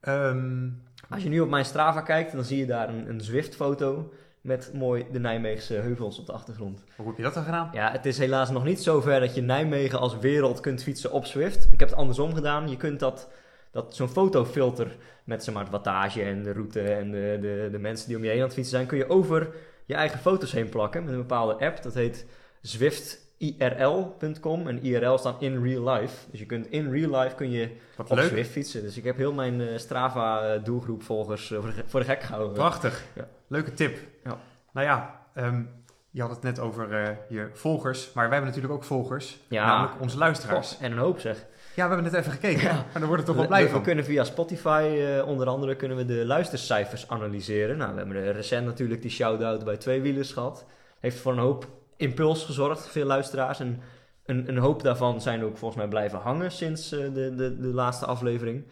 Ehm, 0.00 0.68
Als 1.08 1.22
je 1.22 1.28
nu 1.28 1.40
op 1.40 1.48
mijn 1.48 1.64
Strava 1.64 2.00
kijkt, 2.00 2.32
dan 2.32 2.44
zie 2.44 2.58
je 2.58 2.66
daar 2.66 2.88
een, 2.88 3.08
een 3.08 3.20
Zwift-foto 3.20 4.12
met 4.40 4.70
mooi 4.74 5.06
de 5.12 5.18
Nijmeegse 5.18 5.74
heuvels 5.74 6.18
op 6.18 6.26
de 6.26 6.32
achtergrond. 6.32 6.84
hoe 6.96 7.06
heb 7.06 7.16
je 7.16 7.22
dat 7.22 7.34
dan 7.34 7.44
gedaan? 7.44 7.70
Ja, 7.72 7.90
het 7.90 8.06
is 8.06 8.18
helaas 8.18 8.50
nog 8.50 8.64
niet 8.64 8.82
zo 8.82 9.00
ver 9.00 9.20
dat 9.20 9.34
je 9.34 9.40
Nijmegen 9.40 9.98
als 9.98 10.18
wereld 10.18 10.60
kunt 10.60 10.82
fietsen 10.82 11.12
op 11.12 11.24
Zwift. 11.24 11.68
Ik 11.72 11.80
heb 11.80 11.88
het 11.88 11.98
andersom 11.98 12.34
gedaan. 12.34 12.68
Je 12.68 12.76
kunt 12.76 13.00
dat, 13.00 13.28
dat 13.70 13.96
zo'n 13.96 14.08
fotofilter 14.08 14.96
met 15.24 15.44
zeg 15.44 15.54
maar, 15.54 15.62
het 15.62 15.72
wattage 15.72 16.22
en 16.22 16.42
de 16.42 16.52
route 16.52 16.80
en 16.80 17.10
de, 17.10 17.38
de, 17.40 17.68
de 17.72 17.78
mensen 17.78 18.08
die 18.08 18.16
om 18.16 18.22
je 18.22 18.28
heen 18.28 18.38
aan 18.38 18.44
het 18.44 18.54
fietsen 18.54 18.74
zijn, 18.76 18.86
kun 18.86 18.98
je 18.98 19.08
over 19.08 19.48
je 19.84 19.94
eigen 19.94 20.18
foto's 20.18 20.52
heen 20.52 20.68
plakken 20.68 21.04
met 21.04 21.12
een 21.12 21.18
bepaalde 21.18 21.66
app. 21.66 21.82
Dat 21.82 21.94
heet 21.94 22.26
zwiftirl.com 22.60 24.68
en 24.68 24.82
IRL 24.82 25.18
staan 25.18 25.36
in 25.38 25.62
real 25.62 25.90
life. 25.94 26.16
Dus 26.30 26.40
je 26.40 26.46
kunt 26.46 26.66
in 26.66 26.90
real 26.90 27.20
life 27.20 27.34
kun 27.34 27.50
je 27.50 27.76
Wat 27.96 28.10
op 28.10 28.16
leuk. 28.16 28.28
Zwift 28.28 28.50
fietsen. 28.50 28.82
Dus 28.82 28.96
ik 28.96 29.04
heb 29.04 29.16
heel 29.16 29.32
mijn 29.32 29.60
eh, 29.60 29.78
Strava 29.78 30.52
eh, 30.54 30.64
doelgroep 30.64 31.02
volgers 31.02 31.50
eh, 31.50 31.58
voor, 31.58 31.66
de, 31.68 31.74
ge- 31.74 31.82
voor 31.86 32.00
de 32.00 32.06
gek 32.06 32.22
gehouden. 32.22 32.52
Prachtig. 32.54 33.04
Ja. 33.14 33.28
Leuke 33.46 33.74
tip. 33.74 33.98
Ja. 34.24 34.38
Nou 34.72 34.86
ja, 34.86 35.20
ehm, 35.34 35.62
je 36.10 36.20
had 36.20 36.30
het 36.30 36.42
net 36.42 36.58
over 36.58 37.16
je 37.28 37.48
volgers. 37.52 38.04
Maar 38.12 38.24
wij 38.28 38.32
hebben 38.32 38.48
natuurlijk 38.54 38.74
ook 38.74 38.84
volgers. 38.84 39.38
Ja. 39.48 39.66
Namelijk 39.66 40.00
onze 40.00 40.18
luisteraars. 40.18 40.78
En 40.78 40.92
een 40.92 40.98
hoop 40.98 41.20
zeg. 41.20 41.46
Ja, 41.74 41.88
we 41.88 41.94
hebben 41.94 42.12
net 42.12 42.20
even 42.20 42.32
gekeken. 42.32 42.62
Ja. 42.62 42.72
Maar 42.72 42.84
daar 42.92 43.06
wordt 43.06 43.16
het 43.16 43.26
toch 43.26 43.34
wel 43.34 43.42
We- 43.44 43.48
blij 43.50 43.60
we, 43.60 43.66
we 43.66 43.72
van. 43.74 43.82
kunnen 43.82 44.04
via 44.04 44.24
Spotify 44.24 44.96
eh, 45.18 45.26
onder 45.28 45.46
andere 45.46 45.76
kunnen 45.76 45.96
we 45.96 46.04
de 46.04 46.24
luistercijfers 46.26 47.08
analyseren. 47.08 47.76
Nou, 47.76 47.90
we 47.92 47.96
hebben 47.98 48.32
recent 48.32 48.66
natuurlijk 48.66 49.02
die 49.02 49.10
shout-out 49.10 49.64
bij 49.64 49.76
Tweewielers 49.76 50.32
gehad. 50.32 50.64
Heeft 51.00 51.18
voor 51.18 51.32
een 51.32 51.38
hoop 51.38 51.68
impuls 51.96 52.44
gezorgd, 52.44 52.88
veel 52.88 53.06
luisteraars. 53.06 53.60
En 53.60 53.80
een, 54.26 54.48
een 54.48 54.58
hoop 54.58 54.82
daarvan 54.82 55.20
zijn 55.20 55.44
ook 55.44 55.56
volgens 55.58 55.80
mij 55.80 55.88
blijven 55.88 56.18
hangen 56.18 56.52
sinds 56.52 56.92
eh, 56.92 56.98
de, 57.00 57.34
de, 57.34 57.56
de 57.60 57.66
laatste 57.66 58.06
aflevering. 58.06 58.64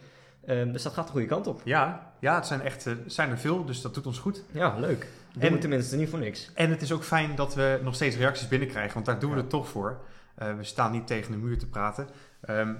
Ehm, 0.45 0.71
dus 0.71 0.83
dat 0.83 0.93
gaat 0.93 1.05
de 1.05 1.11
goede 1.11 1.27
kant 1.27 1.47
op. 1.47 1.61
Ja, 1.63 2.11
ja 2.19 2.35
het 2.35 2.45
zijn 2.47 2.61
echt 2.61 2.87
eh, 2.87 2.93
zijn 3.05 3.29
er 3.29 3.37
veel, 3.37 3.65
dus 3.65 3.81
dat 3.81 3.93
doet 3.93 4.05
ons 4.05 4.19
goed. 4.19 4.43
Ja, 4.51 4.75
leuk. 4.79 5.07
Doen 5.33 5.43
En- 5.43 5.51
we 5.53 5.57
tenminste 5.57 5.95
niet 5.95 6.09
voor 6.09 6.19
niks. 6.19 6.51
En 6.53 6.69
het 6.69 6.81
is 6.81 6.91
ook 6.91 7.03
fijn 7.03 7.35
dat 7.35 7.55
we 7.55 7.79
nog 7.83 7.95
steeds 7.95 8.15
reacties 8.17 8.47
binnenkrijgen, 8.47 8.93
want 8.93 9.05
daar 9.05 9.19
doen 9.19 9.31
we 9.31 9.37
het 9.37 9.49
toch 9.49 9.67
voor. 9.67 9.99
We 10.35 10.63
staan 10.63 10.91
niet 10.91 11.07
tegen 11.07 11.31
de 11.31 11.37
muur 11.37 11.57
te 11.57 11.67
praten. 11.67 12.07
Ehm, 12.41 12.73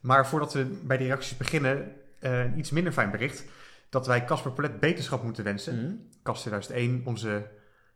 maar 0.00 0.26
voordat 0.26 0.52
we 0.52 0.64
bij 0.82 0.96
de 0.96 1.04
reacties 1.04 1.36
beginnen, 1.36 1.92
eh, 2.18 2.38
een 2.40 2.58
iets 2.58 2.70
minder 2.70 2.92
fijn 2.92 3.10
bericht. 3.10 3.44
Dat 3.88 4.06
wij 4.06 4.24
Casper 4.24 4.52
Polet 4.52 4.80
beterschap 4.80 5.22
moeten 5.22 5.44
wensen. 5.44 6.08
Kast 6.22 6.40
2001, 6.40 7.02
onze 7.04 7.46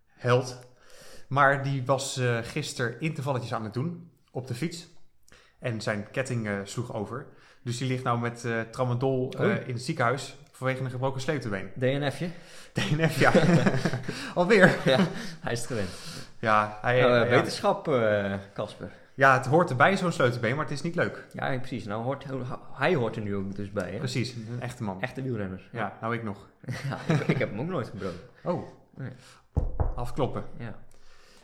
held. 0.09 0.59
Maar 1.29 1.63
die 1.63 1.85
was 1.85 2.17
eh 2.19 2.39
gisteren 2.43 3.01
intervalletjes 3.01 3.55
aan 3.55 3.65
het 3.65 3.73
doen 3.75 4.11
op 4.31 4.47
de 4.47 4.55
fiets. 4.55 4.87
En 5.59 5.81
zijn 5.81 6.11
ketting 6.11 6.47
eh, 6.47 6.59
sloeg 6.65 6.95
over. 6.95 7.27
Dus 7.63 7.79
die 7.79 7.89
ligt 7.89 8.05
nou 8.05 8.19
met 8.19 8.47
tramadol 8.71 9.33
Oh. 9.39 9.45
in 9.67 9.75
het 9.75 9.83
ziekenhuis 9.83 10.37
vanwege 10.53 10.85
een 10.85 10.91
gebroken 10.91 11.21
sleutelbeen. 11.21 11.71
DNFje? 11.75 12.29
DNF, 12.73 13.19
ja. 13.21 13.33
Alweer. 14.35 14.77
ja, 14.85 14.99
hij 15.41 15.53
is 15.53 15.59
het 15.59 15.67
gewend. 15.67 15.89
Ja, 16.39 16.79
hij, 16.83 17.01
Nou, 17.01 17.29
wetenschap, 17.29 17.89
eh, 17.89 18.35
Casper. 18.55 18.91
Ja, 19.15 19.37
het 19.37 19.47
hoort 19.47 19.71
erbij 19.71 19.97
zo'n 19.97 20.13
sleutelbeen, 20.13 20.55
maar 20.57 20.65
het 20.65 20.73
is 20.75 20.83
niet 20.83 20.95
leuk. 20.95 21.27
ja, 21.33 21.59
precies. 21.59 21.85
Nou, 21.85 22.03
hoort, 22.05 22.25
hij 22.73 22.95
hoort 22.95 23.17
er 23.17 23.23
nu 23.23 23.37
ook 23.37 23.57
dus 23.57 23.71
bij. 23.73 23.91
Hè? 23.91 23.99
Precies, 23.99 24.33
een 24.35 24.61
echte 24.61 24.83
man. 24.83 25.01
Echte 25.03 25.23
wielrenner. 25.23 25.69
Ja, 25.73 25.93
nou 26.01 26.15
ik 26.15 26.23
nog. 26.23 26.49
Ja, 26.89 27.15
ik, 27.15 27.21
ik 27.21 27.39
heb 27.39 27.51
hem 27.51 27.61
ook 27.61 27.67
nooit 27.69 27.89
gebroken. 27.89 28.19
Oh, 28.43 28.69
Nee. 28.97 29.11
afkloppen. 29.97 30.45
Ja. 30.59 30.75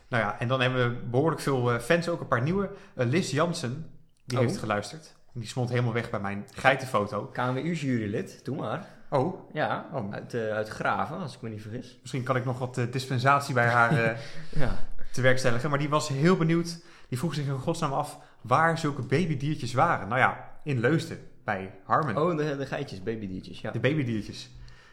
Nou 0.08 0.22
ja, 0.22 0.38
en 0.40 0.48
dan 0.48 0.60
hebben 0.60 0.90
we 0.90 0.96
behoorlijk 1.10 1.40
veel 1.40 1.72
eh, 1.72 1.78
fans, 1.80 2.08
ook 2.08 2.20
een 2.20 2.28
paar 2.28 2.42
nieuwe. 2.42 2.70
Eh, 2.94 3.06
Liz 3.06 3.30
Jansen, 3.30 3.90
die 4.24 4.38
Oh. 4.38 4.44
heeft 4.44 4.58
geluisterd. 4.58 5.14
Die 5.32 5.46
smolt 5.48 5.68
helemaal 5.68 5.92
weg 5.92 6.10
bij 6.10 6.20
mijn 6.20 6.46
geitenfoto. 6.54 7.24
KNWU-jurylid, 7.32 8.44
doe 8.44 8.56
maar. 8.56 8.86
Oh, 9.10 9.52
Ja, 9.52 9.86
Oh. 9.92 10.12
uit, 10.12 10.34
eh, 10.34 10.48
uit 10.52 10.68
Graven, 10.68 11.16
als 11.18 11.34
ik 11.34 11.40
me 11.40 11.48
niet 11.48 11.62
vergis. 11.62 11.98
misschien 12.00 12.22
kan 12.22 12.36
ik 12.36 12.44
nog 12.44 12.58
wat 12.58 12.80
dispensatie 12.90 13.54
bij 13.54 13.66
haar 13.68 13.92
Ja. 14.50 14.70
te 15.12 15.20
werkstelligen. 15.20 15.70
Maar 15.70 15.78
die 15.78 15.88
was 15.88 16.08
heel 16.08 16.36
benieuwd 16.36 16.78
Die 17.10 17.18
vroeg 17.18 17.34
zich 17.34 17.46
in 17.46 17.58
godsnaam 17.58 17.92
af 17.92 18.18
waar 18.40 18.78
zulke 18.78 19.02
babydiertjes 19.02 19.72
waren. 19.72 20.08
Nou 20.08 20.20
ja, 20.20 20.50
in 20.64 20.80
Leusden, 20.80 21.18
bij 21.44 21.74
Harmen. 21.84 22.16
Oh, 22.16 22.36
de, 22.36 22.56
de 22.56 22.66
geitjes, 22.66 23.02
babydiertjes, 23.02 23.60
ja. 23.60 23.70
De 23.70 23.80
babydiertjes. 23.80 24.50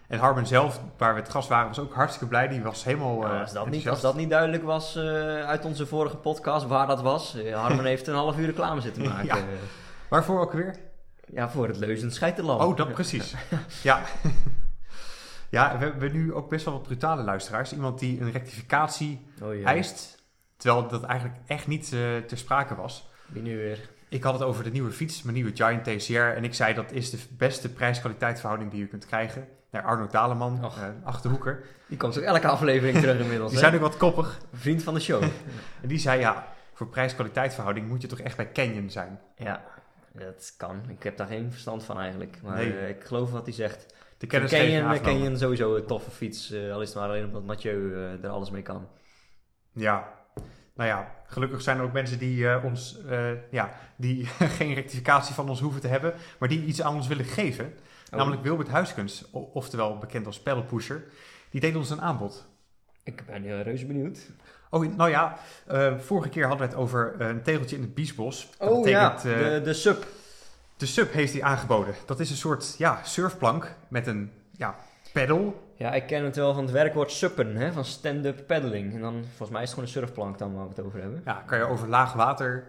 En 0.08 0.20
Harmen 0.20 0.48
zelf, 0.48 0.82
waar 0.98 1.14
we 1.14 1.20
het 1.20 1.30
gast 1.30 1.50
waren, 1.50 1.68
was 1.68 1.80
ook 1.80 1.94
hartstikke 1.94 2.28
blij. 2.28 2.48
Die 2.48 2.62
was 2.62 2.84
helemaal 2.84 3.20
Nou, 3.20 3.34
eh, 3.34 3.42
als, 3.42 3.54
dat 3.54 3.70
niet, 3.70 3.90
als 3.90 4.02
dat 4.02 4.16
niet 4.16 4.30
duidelijk 4.30 4.64
was 4.64 4.96
eh, 4.96 5.04
uit 5.44 5.66
onze 5.66 5.86
vorige 5.86 6.18
podcast 6.18 6.68
waar 6.68 6.88
dat 6.88 7.02
was. 7.02 7.36
eh, 7.36 7.56
Harmen 7.62 7.86
heeft 7.94 8.08
een 8.08 8.16
half 8.16 8.38
uur 8.38 8.46
reclame 8.46 8.82
zitten 8.82 9.04
maken. 9.04 9.26
Ja. 9.26 9.36
ja. 9.36 9.44
Waarvoor 10.10 10.40
ook 10.40 10.54
weer? 10.54 10.76
ja, 11.34 11.50
voor 11.50 11.68
het 11.68 11.78
leuzen 11.78 12.12
scheiterland. 12.12 12.62
Oh, 12.64 12.76
dat 12.78 12.94
precies. 12.94 13.36
Ja. 13.84 14.02
ja, 15.50 15.78
we 15.78 15.84
hebben 15.86 16.12
nu 16.12 16.34
ook 16.34 16.50
best 16.50 16.66
wel 16.66 16.74
wat 16.74 16.84
brutale 16.84 17.24
luisteraars. 17.24 17.74
Iemand 17.74 18.00
die 18.00 18.22
een 18.22 18.32
rectificatie 18.32 19.26
Oh, 19.42 19.56
ja. 19.56 19.66
eist, 19.66 20.17
terwijl 20.58 20.88
dat 20.88 21.04
eigenlijk 21.04 21.40
echt 21.48 21.68
niet 21.68 21.94
eh, 21.94 22.00
ter 22.18 22.38
sprake 22.38 22.76
was. 22.76 23.10
Wie 23.28 23.42
nu 23.42 23.58
weer? 23.58 23.90
Ik 24.10 24.24
had 24.24 24.34
het 24.34 24.44
over 24.44 24.64
de 24.64 24.70
nieuwe 24.72 24.92
fiets, 24.92 25.22
mijn 25.24 25.36
nieuwe 25.36 25.52
Giant 25.56 25.84
TCR. 25.84 26.14
En 26.18 26.44
ik 26.44 26.54
zei 26.54 26.74
dat 26.74 26.92
is 26.92 27.10
de 27.10 27.18
beste 27.38 27.70
prijs-kwaliteit 27.74 28.40
verhouding 28.40 28.72
die 28.72 28.80
je 28.80 28.88
kunt 28.88 29.06
krijgen. 29.06 29.48
Naar 29.72 29.84
Arno 29.84 30.08
Daleman, 30.08 30.66
Och. 30.66 30.78
eh, 30.82 30.88
Achterhoeker. 31.04 31.64
Die 31.88 31.98
komt 31.98 32.18
ook 32.18 32.24
elke 32.24 32.48
aflevering 32.48 32.98
terug 33.00 33.20
inmiddels. 33.20 33.52
Die 33.52 33.60
hè? 33.60 33.66
zijn 33.66 33.76
ook 33.82 33.88
wat 33.88 33.98
koppig. 33.98 34.38
Vriend 34.54 34.84
van 34.84 34.94
de 34.94 35.00
show. 35.00 35.24
En 35.82 35.88
die 35.88 35.98
zei 35.98 36.20
ja, 36.20 36.48
voor 36.74 36.88
prijs-kwaliteit 36.88 37.54
verhouding 37.54 37.88
moet 37.88 38.02
je 38.02 38.08
toch 38.08 38.20
echt 38.20 38.38
bij 38.38 38.52
Canyon 38.52 38.90
zijn. 38.90 39.20
ja, 39.36 39.64
dat 40.14 40.54
kan. 40.58 40.82
Ik 40.90 41.04
heb 41.04 41.18
daar 41.18 41.28
geen 41.28 41.52
verstand 41.52 41.84
van 41.84 42.00
eigenlijk. 42.00 42.40
Maar 42.44 42.56
Nee. 42.58 42.78
eh, 42.78 42.90
ik 42.90 43.04
geloof 43.04 43.32
wat 43.32 43.46
hij 43.46 43.54
zegt. 43.54 43.86
De 44.18 44.28
kennisgeving 44.28 44.80
Canyon. 44.86 45.02
Canyon 45.02 45.38
sowieso 45.38 45.76
een 45.76 45.86
toffe 45.86 46.12
fiets. 46.12 46.52
eh, 46.52 46.74
al 46.74 46.82
is 46.82 46.88
het 46.88 46.98
maar 46.98 47.08
alleen 47.08 47.26
omdat 47.26 47.44
Mathieu 47.44 47.94
er 48.22 48.30
alles 48.30 48.50
mee 48.52 48.62
kan. 48.62 48.88
Ja, 49.72 50.14
nou 50.78 50.90
ja, 50.90 51.12
gelukkig 51.28 51.62
zijn 51.62 51.78
er 51.78 51.84
ook 51.84 51.94
mensen 51.94 52.20
die 52.20 52.50
eh, 52.50 52.64
ons, 52.64 52.98
eh, 53.10 53.32
ja, 53.52 53.72
die 53.96 54.26
geen 54.58 54.74
rectificatie 54.74 55.36
van 55.36 55.50
ons 55.50 55.60
hoeven 55.60 55.82
te 55.82 55.88
hebben, 55.88 56.14
maar 56.38 56.50
die 56.50 56.64
iets 56.66 56.82
aan 56.82 56.96
ons 56.96 57.08
willen 57.08 57.26
geven. 57.26 57.66
Oh, 57.66 58.18
Namelijk 58.18 58.44
Wilbert 58.44 58.70
Huiskunst, 58.70 59.28
o- 59.32 59.50
oftewel 59.54 59.98
bekend 59.98 60.26
als 60.26 60.40
pedalpusher. 60.42 61.04
Die 61.50 61.62
deed 61.62 61.76
ons 61.76 61.90
een 61.90 62.02
aanbod. 62.02 62.46
Ik 63.04 63.26
ben 63.26 63.44
uh, 63.46 63.62
reuze 63.62 63.86
benieuwd. 63.86 64.20
Oh, 64.70 64.96
nou 64.96 65.10
ja, 65.10 65.38
eh, 65.68 65.98
vorige 65.98 66.30
keer 66.30 66.48
hadden 66.48 66.68
we 66.68 66.74
het 66.74 66.82
over 66.82 67.16
een 67.22 67.42
tegeltje 67.42 67.76
in 67.76 67.82
het 67.82 67.94
biesbos. 67.94 68.50
Dat 68.58 68.70
Oh 68.70 68.88
ja, 68.88 69.14
betekent, 69.14 69.40
de, 69.54 69.62
de 69.64 69.74
sub. 69.74 70.06
de 70.78 70.86
sub 70.86 71.14
heeft 71.14 71.34
hij 71.34 71.44
aangeboden. 71.44 71.96
Dat 72.06 72.20
is 72.20 72.30
een 72.30 72.36
soort 72.36 72.76
ja, 72.78 73.00
surfplank 73.04 73.76
met 73.88 74.08
een 74.08 74.32
ja, 74.52 74.76
pedal. 75.14 75.67
Ja, 75.78 75.94
ik 75.94 76.08
ken 76.08 76.24
het 76.24 76.36
wel 76.36 76.54
van 76.54 76.64
het 76.64 76.72
werkwoord 76.72 77.12
suppen, 77.12 77.56
hè, 77.56 77.72
van 77.72 77.86
stand-up 77.86 78.48
paddling. 78.48 78.94
En 78.94 79.02
dan, 79.02 79.14
volgens 79.28 79.50
mij 79.50 79.62
is 79.62 79.70
het 79.70 79.70
gewoon 79.70 79.86
een 79.86 79.92
surfplank 79.92 80.38
dan 80.38 80.54
waar 80.56 80.64
we 80.64 80.70
het 80.76 80.86
over 80.86 81.02
hebben. 81.02 81.22
Ja, 81.26 81.44
kan 81.46 81.58
je 81.58 81.64
over 81.64 81.88
laag 81.88 82.14
water 82.14 82.64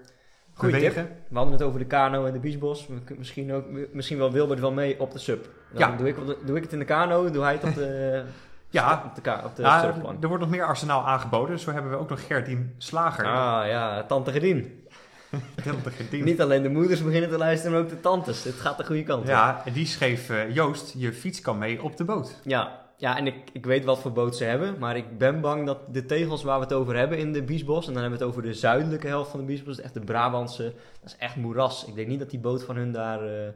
Goeie 0.55 0.75
bewegen. 0.75 1.09
We 1.29 1.37
hadden 1.37 1.53
het 1.55 1.63
over 1.63 1.79
de 1.79 1.87
kano 1.87 2.25
en 2.27 2.33
de 2.33 2.41
kunnen 2.41 3.03
Misschien, 3.19 3.53
ook, 3.53 3.65
misschien 3.93 4.19
wel 4.19 4.33
Wilbert 4.33 4.61
wel 4.61 4.73
mee 4.73 5.01
op 5.01 5.11
de 5.13 5.19
sub. 5.19 5.49
Dan 5.73 5.91
Ja. 5.91 5.97
doe, 5.97 6.09
ik, 6.09 6.19
op 6.19 6.27
de- 6.27 6.39
doe 6.45 6.57
ik 6.57 6.63
het 6.63 6.73
in 6.73 6.79
de 6.79 6.85
kano, 6.85 7.31
doe 7.31 7.43
hij 7.43 7.53
het 7.53 7.65
op 7.65 7.75
de, 7.75 8.23
Ja, 8.71 9.03
op 9.07 9.25
de, 9.25 9.31
op 9.45 9.57
de 9.57 9.79
surfplank. 9.83 10.23
er 10.23 10.29
wordt 10.29 10.43
nog 10.43 10.53
meer 10.53 10.65
arsenaal 10.65 11.07
aangeboden. 11.07 11.59
Zo 11.59 11.73
hebben 11.73 11.91
we 11.91 11.97
ook 11.97 12.09
nog 12.09 12.27
Gerdien 12.27 12.75
Slager. 12.79 13.25
Ah 13.27 13.67
ja, 13.67 14.05
tante 14.05 14.31
Gerdien. 14.33 14.87
Niet 16.11 16.41
alleen 16.41 16.63
de 16.63 16.69
moeders 16.69 17.03
beginnen 17.03 17.31
te 17.31 17.39
luisteren, 17.39 17.73
maar 17.73 17.81
ook 17.83 17.89
de 17.89 18.01
tantes. 18.01 18.45
Het 18.45 18.55
gaat 18.55 18.77
de 18.79 18.85
goede 18.85 19.03
kant 19.03 19.21
op. 19.23 19.27
Ja, 19.29 19.63
en 19.65 19.73
die 19.73 19.87
schreef 19.87 20.31
eh, 20.31 20.55
Joost, 20.55 20.95
je 20.97 21.13
fiets 21.13 21.41
kan 21.41 21.59
mee 21.59 21.83
op 21.83 21.97
de 21.97 22.05
boot. 22.05 22.41
Ja, 22.43 22.87
ja 22.99 23.17
en 23.17 23.27
ik, 23.27 23.35
ik 23.53 23.67
weet 23.67 23.85
wat 23.85 24.01
voor 24.01 24.13
boot 24.13 24.37
ze 24.37 24.45
hebben, 24.45 24.79
maar 24.79 24.97
ik 24.97 25.19
ben 25.19 25.41
bang 25.41 25.67
dat 25.67 25.79
de 25.95 26.07
tegels 26.07 26.43
waar 26.43 26.59
we 26.59 26.65
het 26.65 26.73
over 26.73 26.97
hebben 26.97 27.19
in 27.19 27.33
de 27.33 27.43
Biesbos, 27.43 27.87
en 27.87 27.93
dan 27.93 28.03
hebben 28.03 28.19
we 28.19 28.25
het 28.25 28.35
over 28.35 28.49
de 28.49 28.55
zuidelijke 28.55 29.07
helft 29.07 29.31
van 29.31 29.41
de 29.41 29.47
Biesbos, 29.47 29.81
echt 29.81 29.95
de 29.95 30.01
Brabantse, 30.01 30.75
dat 31.01 31.11
is 31.11 31.17
echt 31.17 31.37
moeras. 31.37 31.85
Ik 31.85 31.95
denk 31.95 32.09
niet 32.09 32.19
dat 32.19 32.31
die 32.31 32.41
boot 32.41 32.65
van 32.65 32.77
hun 32.77 32.93
daar 32.93 33.23
eh, 33.23 33.49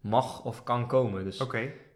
mag 0.00 0.44
of 0.44 0.62
kan 0.62 0.86
komen. 0.86 1.24
Dus 1.24 1.38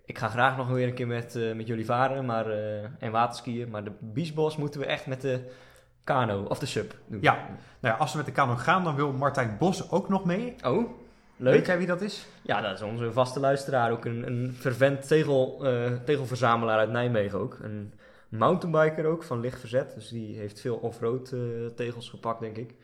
ik 0.04 0.18
ga 0.18 0.28
graag 0.28 0.56
nog 0.56 0.68
weer 0.68 0.86
een 0.86 0.94
keer 0.94 1.06
met, 1.06 1.36
eh, 1.36 1.52
met 1.52 1.66
jullie 1.66 1.84
varen 1.84 2.24
maar, 2.24 2.50
eh, 2.50 2.84
en 2.98 3.10
waterskiën, 3.10 3.70
maar 3.70 3.84
de 3.84 3.92
Biesbos 4.00 4.56
moeten 4.56 4.80
we 4.80 4.86
echt 4.86 5.06
met 5.06 5.20
de 5.20 5.50
kano 6.04 6.42
of 6.42 6.58
de 6.58 6.66
sub 6.66 6.94
doen. 7.06 7.22
Ja. 7.22 7.34
Nou 7.80 7.94
ja, 7.94 8.00
als 8.00 8.10
we 8.10 8.16
met 8.16 8.26
de 8.26 8.32
kano 8.32 8.56
gaan, 8.56 8.84
dan 8.84 8.94
wil 8.94 9.12
Martijn 9.12 9.56
Bos 9.58 9.90
ook 9.90 10.08
nog 10.08 10.24
mee. 10.24 10.54
Oh, 10.64 10.90
Weet 11.42 11.54
leuk. 11.54 11.66
jij 11.66 11.78
wie 11.78 11.86
dat 11.86 12.00
is? 12.00 12.26
Ja, 12.42 12.60
dat 12.60 12.74
is 12.74 12.82
onze 12.82 13.12
vaste 13.12 13.40
luisteraar. 13.40 13.90
Ook 13.90 14.04
een, 14.04 14.26
een 14.26 14.54
fervent 14.58 15.08
tegel, 15.08 15.58
eh, 15.62 15.92
tegelverzamelaar 16.04 16.78
uit 16.78 16.90
Nijmegen 16.90 17.38
ook. 17.38 17.58
Een 17.62 17.92
mountainbiker 18.28 19.06
ook, 19.06 19.22
van 19.22 19.40
licht 19.40 19.60
verzet. 19.60 19.94
Dus 19.94 20.08
die 20.08 20.36
heeft 20.38 20.60
veel 20.60 20.76
off-road 20.76 21.32
eh, 21.32 21.40
tegels 21.76 22.08
gepakt, 22.08 22.40
denk 22.40 22.56
ik. 22.56 22.74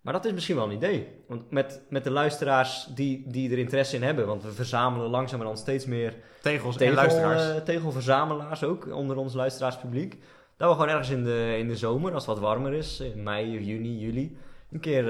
Maar 0.00 0.12
dat 0.12 0.24
is 0.24 0.32
misschien 0.32 0.56
wel 0.56 0.64
een 0.64 0.76
idee. 0.76 1.08
Want 1.26 1.50
met, 1.50 1.80
met 1.88 2.04
de 2.04 2.10
luisteraars 2.10 2.88
die, 2.94 3.24
die 3.26 3.50
er 3.50 3.58
interesse 3.58 3.96
in 3.96 4.02
hebben. 4.02 4.26
Want 4.26 4.42
we 4.42 4.52
verzamelen 4.52 5.10
langzamerhand 5.10 5.58
steeds 5.58 5.86
meer 5.86 6.14
Tegels 6.42 6.76
en 6.76 6.94
luisteraars. 6.94 7.48
eh, 7.50 7.56
tegelverzamelaars 7.56 8.64
ook 8.64 8.94
onder 8.94 9.16
ons 9.16 9.34
luisteraarspubliek. 9.34 10.18
Dat 10.56 10.68
we 10.68 10.74
gewoon 10.74 10.88
ergens 10.88 11.10
in 11.10 11.24
de, 11.24 11.54
in 11.58 11.68
de 11.68 11.76
zomer, 11.76 12.12
als 12.14 12.26
het 12.26 12.34
wat 12.34 12.44
warmer 12.44 12.72
is, 12.72 13.00
in 13.00 13.22
mei, 13.22 13.64
juni, 13.64 13.98
juli, 13.98 14.36
een 14.72 14.80
keer 14.80 15.08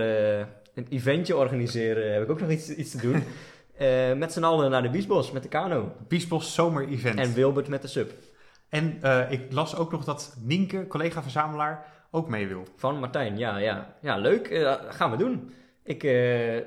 een 0.75 0.87
eventje 0.91 1.37
organiseren. 1.37 2.13
Heb 2.13 2.23
ik 2.23 2.31
ook 2.31 2.41
nog 2.41 2.51
iets, 2.51 2.69
iets 2.71 2.91
te 2.91 3.01
doen. 3.01 3.23
Eh, 3.75 4.13
met 4.13 4.33
z'n 4.33 4.43
allen 4.45 4.71
naar 4.71 4.83
de 4.83 4.91
Biesbos 4.91 5.31
met 5.31 5.43
de 5.43 5.49
kano. 5.49 5.93
Biesbos 6.09 6.55
Zomer 6.55 6.89
Event. 6.89 7.19
En 7.19 7.33
Wilbert 7.35 7.69
met 7.69 7.83
de 7.83 7.89
sub. 7.89 8.13
En 8.69 8.99
eh, 9.03 9.31
ik 9.31 9.53
las 9.53 9.77
ook 9.77 9.93
nog 9.93 10.05
dat 10.05 10.37
Nienke, 10.43 10.87
collega-verzamelaar, 10.87 11.87
ook 12.11 12.29
mee 12.29 12.47
wil. 12.47 12.63
Van 12.77 12.99
Martijn, 12.99 13.39
ja, 13.39 13.57
ja. 13.59 13.97
Ja, 14.01 14.17
leuk. 14.17 14.49
Eh, 14.49 14.75
gaan 14.89 15.11
we 15.11 15.17
doen. 15.17 15.53
Ik, 15.85 16.03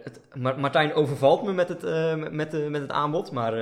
het, 0.04 0.22
Ma- 0.34 0.56
Martijn 0.58 0.94
overvalt 0.94 1.44
me 1.44 1.54
met 1.54 1.70
het, 1.70 1.82
met, 2.32 2.52
de, 2.52 2.68
met 2.70 2.82
het 2.82 2.92
aanbod, 2.92 3.32
maar 3.32 3.54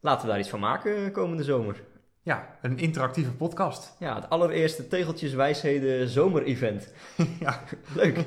laten 0.00 0.22
we 0.24 0.30
daar 0.30 0.38
iets 0.38 0.48
van 0.48 0.60
maken 0.60 1.12
komende 1.12 1.42
zomer. 1.44 1.82
Ja, 2.22 2.58
een 2.62 2.78
interactieve 2.78 3.32
podcast. 3.32 3.96
Ja, 3.98 4.14
het 4.14 4.28
allereerste 4.30 4.88
Tegeltjes 4.88 5.34
Wijsheden 5.34 6.08
zomer-event. 6.08 6.92
ja. 7.40 7.60
Leuk. 7.94 8.18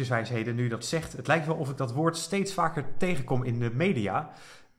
Tegeltjeswijsheden, 0.00 0.54
nu 0.54 0.68
dat 0.68 0.84
zegt. 0.84 1.12
Het 1.12 1.26
lijkt 1.26 1.46
wel 1.46 1.56
of 1.56 1.70
ik 1.70 1.76
dat 1.76 1.92
woord 1.92 2.16
steeds 2.16 2.52
vaker 2.52 2.84
tegenkom 2.96 3.44
in 3.44 3.58
de 3.58 3.70
media. 3.70 4.30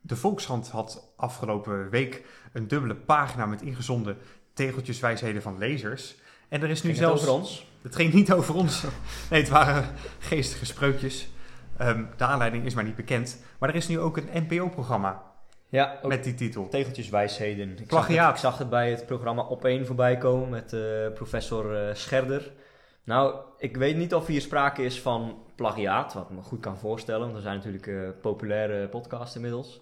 De 0.01 0.16
Volkskrant 0.16 0.70
had 0.70 1.13
afgelopen 1.16 1.90
week 1.90 2.24
een 2.54 2.68
dubbele 2.68 2.96
pagina 2.96 3.46
met 3.46 3.62
ingezonden 3.62 4.18
tegeltjeswijsheden 4.54 5.42
van 5.42 5.58
lezers. 5.58 6.16
En 6.50 6.62
er 6.62 6.70
is 6.70 6.84
nu 6.84 6.94
Ging 6.94 7.01
het 7.01 7.08
zelfs... 7.08 7.22
over 7.22 7.34
ons? 7.34 7.68
Het 7.82 7.96
ging 7.96 8.13
niet 8.13 8.34
over 8.34 8.56
ons. 8.56 8.84
Nee, 9.30 9.40
het 9.40 9.50
waren 9.50 9.86
geestige 10.20 10.66
spreukjes. 10.66 11.30
Ehm, 11.78 12.04
de 12.18 12.24
aanleiding 12.24 12.66
is 12.66 12.74
maar 12.74 12.84
niet 12.84 12.96
bekend. 12.96 13.44
Maar 13.58 13.70
er 13.70 13.75
is 13.75 13.88
nu 13.88 14.00
ook 14.00 14.18
een 14.18 14.46
NPO-programma 14.48 15.24
Ja, 15.70 16.00
ook 16.01 16.10
met 16.10 16.24
die 16.24 16.34
titel. 16.34 16.70
Tegeltjes 16.70 17.10
Wijsheden. 17.10 17.78
Ik 17.80 17.90
zag, 17.90 18.08
het, 18.08 18.30
ik 18.30 18.36
zag 18.36 18.58
het 18.58 18.70
bij 18.70 18.90
het 18.90 19.06
programma 19.06 19.42
Op 19.42 19.66
1 19.66 19.86
voorbij 19.86 20.18
komen 20.18 20.50
met 20.50 20.74
eh, 20.74 20.82
professor 21.13 21.75
eh, 21.75 21.96
Scherder. 21.96 22.51
Nou, 23.03 23.36
ik 23.58 23.77
weet 23.77 23.96
niet 23.96 24.13
of 24.13 24.27
hier 24.27 24.41
sprake 24.41 24.84
is 24.84 25.01
van 25.01 25.43
plagiaat, 25.55 26.13
wat 26.13 26.24
ik 26.24 26.36
me 26.36 26.41
goed 26.41 26.60
kan 26.60 26.77
voorstellen, 26.77 27.22
want 27.22 27.36
er 27.36 27.41
zijn 27.41 27.55
natuurlijk 27.55 27.88
eh, 27.88 28.22
populaire 28.22 28.88
podcasts 28.88 29.36
inmiddels. 29.36 29.81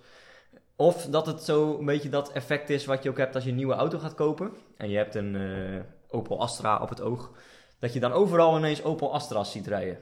Of 0.76 1.06
dat 1.06 1.26
het 1.26 1.44
zo 1.44 1.78
een 1.80 1.86
beetje 1.86 2.10
dat 2.10 2.32
effect 2.32 2.70
is 2.70 2.86
wat 2.86 3.04
je 3.04 3.10
ook 3.10 3.18
hebt 3.18 3.36
als 3.36 3.44
je 3.44 3.50
een 3.50 3.56
nieuwe 3.56 3.74
auto 3.74 4.00
gaat 4.00 4.16
kopen. 4.16 4.52
En 4.78 4.90
je 4.90 4.98
hebt 4.98 5.16
een 5.16 5.36
eh, 5.36 5.82
Opel 6.10 6.42
Astra 6.42 6.78
op 6.78 6.90
het 6.90 7.02
oog. 7.02 7.32
Dat 7.80 7.94
je 7.94 8.00
dan 8.00 8.12
overal 8.12 8.58
ineens 8.58 8.84
Opel 8.84 9.14
Astra's 9.14 9.52
ziet 9.52 9.68
rijden. 9.68 9.98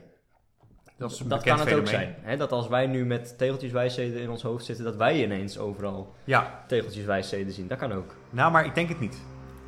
Dat 0.96 1.10
is 1.10 1.22
kan 1.42 1.58
het 1.58 1.74
ook 1.74 1.86
zijn. 1.86 2.14
Hè? 2.20 2.36
Dat 2.36 2.52
als 2.52 2.68
wij 2.68 2.86
nu 2.86 3.04
met 3.04 3.38
tegeltjeswijsheden 3.38 4.20
in 4.20 4.30
ons 4.30 4.42
hoofd 4.42 4.64
zitten, 4.64 4.84
dat 4.84 4.96
wij 4.96 5.22
ineens 5.22 5.58
overal 5.58 6.14
Ja, 6.24 6.64
tegeltjeswijsheden 6.66 7.52
zien. 7.52 7.68
Dat 7.68 7.78
kan 7.78 7.92
ook. 7.92 8.14
nou, 8.30 8.52
maar 8.52 8.64
ik 8.64 8.74
denk 8.74 8.88
het 8.88 9.00
niet. 9.00 9.22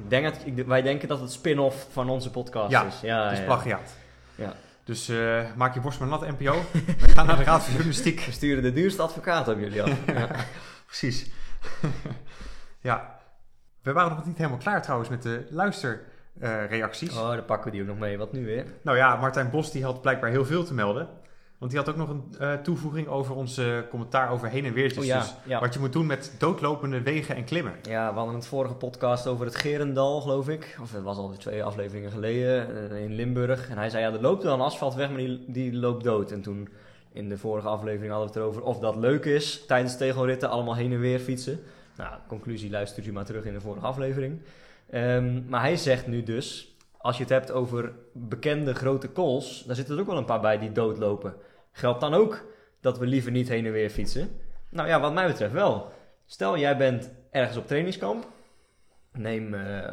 Denk 0.09 0.25
dat, 0.25 0.37
ik, 0.45 0.67
wij 0.67 0.83
denken 0.83 1.09
dat 1.09 1.21
het 1.21 1.33
spin-off 1.33 1.87
van 1.91 2.09
onze 2.11 2.31
podcast 2.31 2.71
Ja, 2.71 2.85
is. 2.85 3.01
Ja, 3.03 3.29
Het 3.29 3.39
is 3.39 3.45
plagiaat. 3.45 3.97
Ja. 4.35 4.55
Dus 4.85 5.09
eh, 5.09 5.41
maak 5.57 5.75
je 5.75 5.81
borst 5.81 5.99
maar 6.01 6.09
nat, 6.09 6.39
NPO. 6.39 6.63
We 6.99 7.09
gaan 7.09 7.27
naar 7.27 7.37
de 7.37 7.45
Raad 7.45 7.63
van 7.63 7.73
Journalistiek. 7.73 8.21
We 8.21 8.33
sturen 8.33 8.63
de 8.63 8.73
duurste 8.73 9.03
advocaat 9.03 9.49
op 9.49 9.59
jullie 9.59 9.83
af. 9.83 9.91
Ja. 10.07 10.29
Precies. 10.87 11.31
ja. 12.89 13.19
We 13.83 13.93
waren 13.93 14.17
nog 14.17 14.27
niet 14.27 14.37
helemaal 14.37 14.59
klaar 14.59 14.83
trouwens 14.83 15.11
met 15.11 15.23
de 15.23 15.47
luisterreacties. 15.51 17.17
Oh, 17.17 17.31
dan 17.31 17.45
pakken 17.45 17.65
we 17.65 17.71
die 17.71 17.81
ook 17.81 17.87
nog 17.89 17.99
mee. 17.99 18.19
Wat 18.19 18.33
nu 18.33 18.45
weer? 18.45 18.65
Nou 18.83 18.97
ja, 18.97 19.17
Martijn 19.17 19.51
Bos 19.51 19.73
die 19.73 19.85
had 19.85 20.01
blijkbaar 20.01 20.31
heel 20.31 20.45
veel 20.45 20.65
te 20.65 20.75
melden. 20.75 21.09
Want 21.61 21.73
die 21.73 21.81
had 21.81 21.91
ook 21.91 21.97
nog 21.97 22.09
een 22.09 22.25
eh, 22.39 22.55
toevoeging 22.55 23.09
over 23.09 23.35
ons 23.35 23.59
eh, 23.59 23.79
commentaar 23.91 24.31
over 24.31 24.49
heen 24.49 24.65
en 24.65 24.73
weertjes. 24.73 25.03
Oh 25.03 25.09
ja, 25.09 25.21
Dus 25.21 25.35
ja. 25.45 25.61
wat 25.61 25.75
je 25.75 25.81
moet 25.81 25.93
doen 25.93 26.07
met 26.07 26.35
doodlopende 26.39 27.03
wegen 27.03 27.37
en 27.37 27.45
klimmen. 27.45 27.75
ja, 27.83 28.11
we 28.11 28.17
hadden 28.17 28.35
het 28.35 28.47
vorige 28.47 28.75
podcast 28.75 29.27
over 29.27 29.47
het 29.47 29.57
Gerendal, 29.57 30.21
geloof 30.21 30.49
ik. 30.49 30.79
Of 30.83 30.93
het 30.93 31.03
was 31.03 31.17
al 31.17 31.35
twee 31.39 31.65
afleveringen 31.65 32.11
geleden, 32.11 32.91
eh, 32.91 33.03
in 33.03 33.15
Limburg. 33.15 33.69
En 33.69 33.77
hij 33.77 33.91
zei, 33.91 34.05
ja, 34.05 34.13
er 34.13 34.21
loopt 34.21 34.43
wel 34.43 34.55
een 34.55 34.61
asfalt 34.61 34.95
weg, 34.95 35.09
maar 35.09 35.19
die, 35.19 35.45
die 35.47 35.73
loopt 35.73 36.05
dood. 36.05 36.31
En 36.31 36.43
toen 36.43 36.69
In 37.13 37.29
de 37.29 37.39
vorige 37.39 37.69
aflevering 37.69 38.13
hadden 38.13 38.33
we 38.33 38.35
het 38.35 38.43
erover 38.43 38.63
of 38.63 38.79
dat 38.79 38.97
leuk 38.97 39.25
is 39.25 39.67
tijdens 39.67 39.97
tegelritten 39.97 40.51
allemaal 40.51 40.77
heen 40.77 40.93
en 40.93 41.01
weer 41.01 41.19
fietsen. 41.19 41.61
Nou, 41.97 42.15
conclusie 42.29 42.71
luistert 42.71 43.07
u 43.07 43.13
maar 43.13 43.25
terug 43.25 43.45
in 43.45 43.53
de 43.53 43.61
vorige 43.61 43.87
aflevering. 43.87 44.41
Ehm, 44.91 45.49
maar 45.49 45.61
hij 45.61 45.77
zegt 45.77 46.07
nu 46.07 46.23
dus, 46.23 46.75
als 46.97 47.17
je 47.17 47.23
het 47.23 47.33
hebt 47.33 47.51
over 47.53 47.93
bekende 48.13 48.75
grote 48.75 49.13
calls, 49.13 49.65
daar 49.67 49.77
zitten 49.77 49.95
er 49.95 50.01
ook 50.01 50.07
wel 50.07 50.17
een 50.17 50.25
paar 50.25 50.41
bij 50.41 50.59
die 50.59 50.73
doodlopen. 50.73 51.35
Geldt 51.73 52.01
dan 52.01 52.15
ook 52.15 52.45
dat 52.81 52.99
we 52.99 53.07
liever 53.07 53.31
niet 53.31 53.49
heen 53.49 53.67
en 53.67 53.73
weer 53.73 53.91
fietsen? 53.91 54.31
Nou 54.69 54.89
ja, 54.89 55.01
wat 55.01 55.13
mij 55.13 55.27
betreft 55.27 55.53
wel. 55.53 55.93
Stel, 56.27 56.59
jij 56.59 56.77
bent 56.77 57.11
ergens 57.31 57.57
op 57.57 57.67
trainingskamp. 57.67 58.29
Neem 59.13 59.55
eh, 59.55 59.91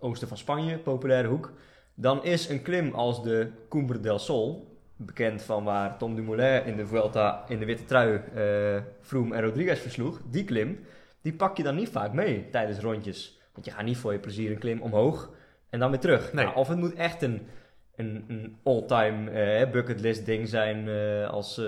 oosten 0.00 0.28
van 0.28 0.36
Spanje, 0.36 0.78
populaire 0.78 1.28
hoek. 1.28 1.52
Dan 1.94 2.24
is 2.24 2.48
een 2.48 2.62
klim 2.62 2.92
als 2.92 3.22
de 3.22 3.50
Cumbre 3.68 4.00
del 4.00 4.18
Sol, 4.18 4.76
bekend 4.96 5.42
van 5.42 5.64
waar 5.64 5.98
Tom 5.98 6.14
Dumoulin 6.14 6.64
in 6.64 6.76
de 6.76 6.86
Vuelta 6.86 7.44
in 7.48 7.58
de 7.58 7.64
witte 7.64 7.84
trui 7.84 8.20
uh, 8.34 8.82
Froome 9.00 9.34
en 9.34 9.42
Rodriguez 9.42 9.80
versloeg. 9.80 10.20
Die 10.30 10.44
klim, 10.44 10.80
die 11.20 11.32
pak 11.32 11.56
je 11.56 11.62
dan 11.62 11.74
niet 11.74 11.88
vaak 11.88 12.12
mee 12.12 12.48
tijdens 12.50 12.78
rondjes. 12.78 13.40
Want 13.52 13.66
je 13.66 13.72
gaat 13.72 13.84
niet 13.84 13.96
voor 13.96 14.12
je 14.12 14.18
plezier 14.18 14.50
een 14.50 14.58
klim 14.58 14.82
omhoog 14.82 15.30
en 15.70 15.78
dan 15.78 15.90
weer 15.90 16.00
terug. 16.00 16.32
Nee. 16.32 16.44
Nou, 16.44 16.56
of 16.56 16.68
het 16.68 16.78
moet 16.78 16.94
echt 16.94 17.22
een, 17.22 17.46
een, 17.96 18.24
een 18.28 18.56
all-time 18.62 19.30
eh, 19.30 19.70
bucketlist 19.70 20.26
ding 20.26 20.48
zijn 20.48 20.88
eh, 20.88 21.30
als 21.30 21.58
eh 21.58 21.64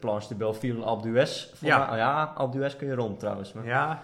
Planche 0.00 0.28
de 0.28 0.34
Belleville 0.34 1.00
d'Huez. 1.00 1.50
Voor 1.54 1.68
Ja. 1.68 1.90
oh 1.90 1.96
ja, 1.96 2.46
d'Huez 2.50 2.76
kun 2.76 2.86
je 2.86 2.94
rond 2.94 3.18
trouwens. 3.18 3.52
Maar 3.52 3.66
Ja, 3.66 4.02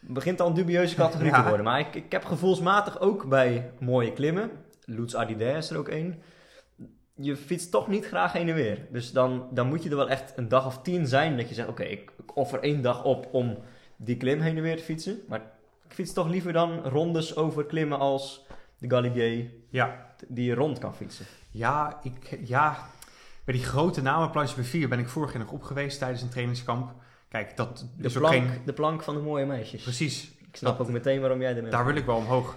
het 0.00 0.12
begint 0.14 0.40
al 0.40 0.48
een 0.48 0.54
dubieuze 0.54 0.94
categorie 0.94 1.30
Ja. 1.32 1.42
te 1.42 1.48
worden. 1.48 1.64
Maar 1.64 1.80
ik, 1.80 1.94
ik 1.94 2.12
heb 2.12 2.24
gevoelsmatig 2.24 3.00
ook 3.00 3.28
bij 3.28 3.70
mooie 3.80 4.12
klimmen. 4.12 4.50
Lutz 4.84 5.14
Ardide 5.14 5.44
is 5.44 5.70
er 5.70 5.78
ook 5.78 5.88
één. 5.88 6.22
Je 7.14 7.36
fietst 7.36 7.70
toch 7.70 7.88
niet 7.88 8.06
graag 8.06 8.32
heen 8.32 8.48
en 8.48 8.54
weer. 8.54 8.86
Dus 8.90 9.12
dan, 9.12 9.48
dan 9.50 9.66
moet 9.68 9.82
je 9.82 9.90
er 9.90 9.96
wel 9.96 10.08
echt 10.08 10.32
een 10.36 10.48
dag 10.48 10.66
of 10.66 10.82
tien 10.82 11.06
zijn 11.06 11.36
dat 11.36 11.48
je 11.48 11.54
zegt... 11.54 11.68
Oké, 11.68 11.82
ik, 11.82 12.10
ik 12.18 12.36
offer 12.36 12.60
één 12.60 12.82
dag 12.82 13.04
op 13.04 13.28
om 13.32 13.58
die 13.96 14.16
klim 14.16 14.40
heen 14.40 14.56
en 14.56 14.62
weer 14.62 14.76
te 14.76 14.82
fietsen. 14.82 15.18
Maar 15.28 15.40
ik 15.88 15.94
fiets 15.94 16.12
toch 16.12 16.28
liever 16.28 16.52
dan 16.52 16.80
rondes 16.84 17.36
over 17.36 17.64
klimmen 17.66 17.98
als 17.98 18.46
de 18.78 18.90
Galibier... 18.90 19.50
ja. 19.68 20.06
die 20.28 20.44
je 20.44 20.54
rond 20.54 20.78
kan 20.78 20.94
fietsen. 20.94 21.26
Ja, 21.50 21.98
ik, 22.02 22.38
ja, 22.44 22.76
bij 23.44 23.54
die 23.54 23.64
grote 23.64 24.02
namen, 24.02 24.30
Planche 24.30 24.62
B4, 24.62 24.88
ben 24.88 24.98
ik 24.98 25.08
vorig 25.08 25.32
jaar 25.32 25.42
nog 25.42 25.52
op 25.52 25.62
geweest 25.62 25.98
tijdens 25.98 26.22
een 26.22 26.28
trainingskamp. 26.28 26.92
Kijk, 27.28 27.56
dat 27.56 27.86
De 27.96 28.06
is 28.06 28.16
ook 28.16 28.22
plank, 28.22 28.34
geen... 28.48 28.60
de 28.64 28.72
plank 28.72 29.02
van 29.02 29.14
de 29.14 29.20
mooie 29.20 29.46
meisjes. 29.46 29.82
Precies, 29.82 30.24
Ik 30.38 30.56
snap 30.56 30.78
dat- 30.78 30.86
ook 30.86 30.92
meteen 30.92 31.20
waarom 31.20 31.40
jij 31.40 31.56
ermee 31.56 31.70
daar 31.70 31.86
wil 31.86 31.94
ik 31.96 32.06
wel 32.06 32.16
omhoog. 32.16 32.56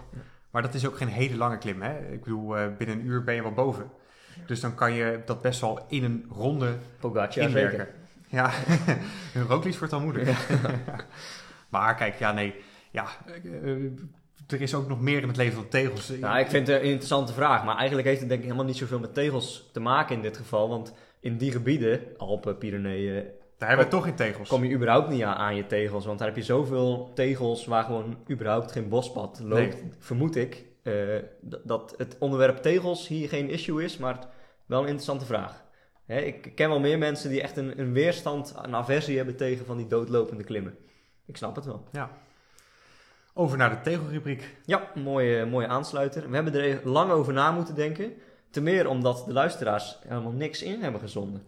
Maar 0.51 0.61
dat 0.61 0.73
is 0.73 0.87
ook 0.87 0.97
geen 0.97 1.07
hele 1.07 1.35
lange 1.37 1.57
klim, 1.57 1.81
hè. 1.81 2.11
Ik 2.11 2.23
bedoel, 2.23 2.57
eh, 2.57 2.67
binnen 2.77 2.99
een 2.99 3.05
uur 3.05 3.23
ben 3.23 3.35
je 3.35 3.41
wel 3.41 3.51
boven. 3.53 3.91
Dus 4.45 4.59
dan 4.59 4.75
kan 4.75 4.93
je 4.93 5.21
dat 5.25 5.41
best 5.41 5.61
wel 5.61 5.85
in 5.87 6.03
een 6.03 6.25
ronde 6.29 6.77
Pogacar, 6.99 7.43
inwerken. 7.43 7.77
zeker. 7.77 7.93
Ja, 8.27 8.51
een 9.33 9.47
rooklies 9.47 9.77
wordt 9.77 9.93
dan 9.93 10.03
moeilijk. 10.03 10.37
maar 11.69 11.95
kijk, 11.95 12.15
ja, 12.15 12.31
nee. 12.31 12.55
Ja, 12.91 13.05
eh, 13.25 13.71
eh, 13.85 13.91
er 14.51 14.61
is 14.61 14.73
ook 14.73 14.87
nog 14.87 15.01
meer 15.01 15.21
in 15.21 15.27
het 15.27 15.37
leven 15.37 15.55
dan 15.55 15.67
tegels. 15.67 16.09
Nou, 16.09 16.39
ik 16.39 16.47
vind 16.47 16.67
het 16.67 16.81
een 16.81 16.87
interessante 16.87 17.33
vraag. 17.33 17.63
Maar 17.63 17.77
eigenlijk 17.77 18.07
heeft 18.07 18.19
het 18.19 18.29
denk 18.29 18.41
ik 18.41 18.45
helemaal 18.45 18.67
niet 18.67 18.77
zoveel 18.77 18.99
met 18.99 19.13
tegels 19.13 19.69
te 19.73 19.79
maken 19.79 20.15
in 20.15 20.21
dit 20.21 20.37
geval. 20.37 20.69
Want 20.69 20.93
in 21.19 21.37
die 21.37 21.51
gebieden, 21.51 22.01
Alpen, 22.17 22.57
Pyreneeën, 22.57 23.23
Daar 23.57 23.67
hebben 23.69 23.85
we 23.85 23.91
toch 23.91 24.07
in 24.07 24.15
tegels. 24.15 24.49
kom 24.49 24.63
je 24.63 24.75
überhaupt 24.75 25.09
niet 25.09 25.23
aan, 25.23 25.35
aan 25.35 25.55
je 25.55 25.65
tegels. 25.65 26.05
Want 26.05 26.17
daar 26.19 26.27
heb 26.27 26.37
je 26.37 26.43
zoveel 26.43 27.11
tegels 27.13 27.65
waar 27.65 27.83
gewoon 27.83 28.17
überhaupt 28.29 28.71
geen 28.71 28.89
bospad 28.89 29.39
loopt. 29.43 29.75
Vermoed 29.99 30.35
ik 30.35 30.65
eh, 30.83 30.93
dat 31.41 31.93
het 31.97 32.15
onderwerp 32.19 32.57
tegels 32.57 33.07
hier 33.07 33.29
geen 33.29 33.49
issue 33.49 33.83
is. 33.83 33.97
Maar 33.97 34.19
wel 34.65 34.79
een 34.79 34.85
interessante 34.85 35.25
vraag. 35.25 35.63
Hè, 36.05 36.19
ik 36.19 36.51
ken 36.55 36.69
wel 36.69 36.79
meer 36.79 36.97
mensen 36.97 37.29
die 37.29 37.41
echt 37.41 37.57
een, 37.57 37.79
een 37.79 37.93
weerstand, 37.93 38.53
een 38.61 38.75
aversie 38.75 39.17
hebben 39.17 39.35
tegen 39.35 39.65
van 39.65 39.77
die 39.77 39.87
doodlopende 39.87 40.43
klimmen. 40.43 40.75
Ik 41.25 41.37
snap 41.37 41.55
het 41.55 41.65
wel. 41.65 41.87
Over 43.33 43.57
naar 43.57 43.69
de 43.69 43.81
tegelrubriek. 43.81 44.55
Ja, 44.65 44.81
mooie, 44.95 45.45
mooie 45.45 45.67
aansluiter. 45.67 46.29
We 46.29 46.35
hebben 46.35 46.53
er 46.53 46.79
lang 46.83 47.11
over 47.11 47.33
na 47.33 47.51
moeten 47.51 47.75
denken. 47.75 48.13
Ten 48.49 48.63
meer 48.63 48.87
omdat 48.87 49.23
de 49.27 49.33
luisteraars 49.33 49.97
helemaal 50.07 50.31
niks 50.31 50.61
in 50.63 50.81
hebben 50.81 51.01
gezonden. 51.01 51.43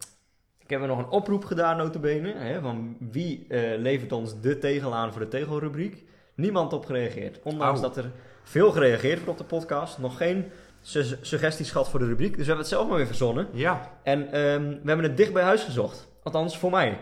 Ik 0.59 0.69
heb 0.69 0.81
er 0.81 0.87
nog 0.87 0.97
een 0.97 1.09
oproep 1.09 1.45
gedaan, 1.45 1.77
notabene. 1.77 2.33
Hè, 2.33 2.61
van 2.61 2.95
wie 2.99 3.45
eh, 3.49 3.79
levert 3.79 4.11
ons 4.11 4.39
de 4.41 4.57
tegel 4.57 4.93
aan 4.95 5.11
voor 5.11 5.21
de 5.21 5.27
tegelrubriek? 5.27 6.03
Niemand 6.35 6.73
op 6.73 6.85
gereageerd. 6.85 7.39
Ondanks 7.43 7.79
Au. 7.81 7.93
dat 7.93 7.97
er 8.03 8.11
veel 8.43 8.71
gereageerd 8.71 9.23
wordt 9.25 9.41
op 9.41 9.49
de 9.49 9.55
podcast. 9.55 9.97
Nog 9.97 10.17
geen 10.17 10.45
su- 10.81 11.17
suggesties 11.21 11.71
gehad 11.71 11.89
voor 11.89 11.99
de 11.99 12.05
rubriek. 12.05 12.29
Dus 12.29 12.37
we 12.37 12.43
hebben 12.45 12.57
het 12.65 12.67
zelf 12.73 12.87
maar 12.87 12.97
weer 12.97 13.05
verzonnen. 13.07 13.47
Ja, 13.51 13.91
En 14.03 14.25
ehm, 14.31 14.63
we 14.69 14.81
hebben 14.87 15.03
het 15.05 15.17
dicht 15.17 15.33
bij 15.33 15.43
huis 15.43 15.63
gezocht. 15.63 16.07
Althans, 16.23 16.57
voor 16.57 16.71
mij. 16.71 16.99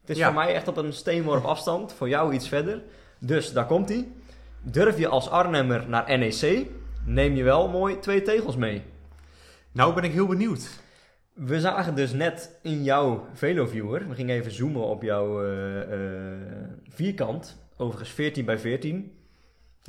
Het 0.00 0.10
is 0.10 0.16
Ja. 0.16 0.24
voor 0.26 0.34
mij 0.34 0.54
echt 0.54 0.68
op 0.68 0.76
een 0.76 0.92
steenworp 0.92 1.44
afstand. 1.44 1.92
Voor 1.92 2.08
jou 2.08 2.32
iets 2.34 2.48
verder. 2.48 2.82
Dus 3.20 3.52
daar 3.52 3.66
komt 3.66 3.88
hij. 3.88 4.08
Durf 4.62 4.98
je 4.98 5.08
als 5.08 5.30
Arnhemmer 5.30 5.88
naar 5.88 6.18
NEC, 6.18 6.66
neem 7.04 7.34
je 7.34 7.42
wel 7.42 7.68
mooi 7.68 7.98
twee 7.98 8.22
tegels 8.22 8.56
mee. 8.56 8.82
nou 9.72 9.94
ben 9.94 10.04
ik 10.04 10.12
heel 10.12 10.26
benieuwd. 10.26 10.80
We 11.34 11.60
zagen 11.60 11.94
dus 11.94 12.12
net 12.12 12.58
in 12.62 12.84
jouw 12.84 13.26
Veloviewer, 13.32 14.08
we 14.08 14.14
gingen 14.14 14.36
even 14.36 14.52
zoomen 14.52 14.82
op 14.82 15.02
jouw 15.02 15.44
eh, 15.44 15.80
eh, 15.82 16.38
vierkant. 16.88 17.62
Overigens 17.76 18.10
14 18.10 18.44
bij 18.44 18.58
14. 18.58 19.19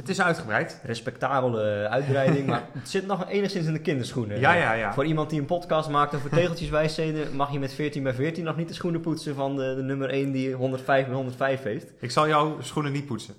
Het 0.02 0.10
is 0.10 0.22
uitgebreid. 0.22 0.82
Respectabele 0.84 1.88
uitbreiding, 1.90 2.48
maar 2.48 2.64
het 2.74 2.90
zit 2.90 3.08
nog 3.08 3.30
enigszins 3.30 3.68
in 3.68 3.74
de 3.74 3.80
kinderschoenen. 3.80 4.40
Ja, 4.40 4.54
ja, 4.54 4.74
ja. 4.74 4.94
Voor 4.94 5.06
iemand 5.06 5.30
die 5.30 5.40
een 5.40 5.46
podcast 5.46 5.90
maakt 5.90 6.16
over 6.16 6.30
tegeltjeswijsheden, 6.30 7.36
mag 7.36 7.52
je 7.52 7.60
met 7.60 7.74
14 7.74 8.04
bij 8.04 8.14
14 8.14 8.44
nog 8.44 8.56
niet 8.56 8.68
de 8.68 8.74
schoenen 8.74 9.02
poetsen 9.02 9.36
van 9.36 9.56
de, 9.56 9.74
de 9.76 9.82
nummer 9.82 10.10
1 10.10 10.32
die 10.32 10.54
105 10.54 11.06
bij 11.06 11.16
105 11.16 11.64
heeft. 11.64 11.94
Ik 12.00 12.12
zal 12.12 12.28
jouw 12.28 12.62
schoenen 12.62 12.92
niet 12.92 13.06
poetsen. 13.06 13.36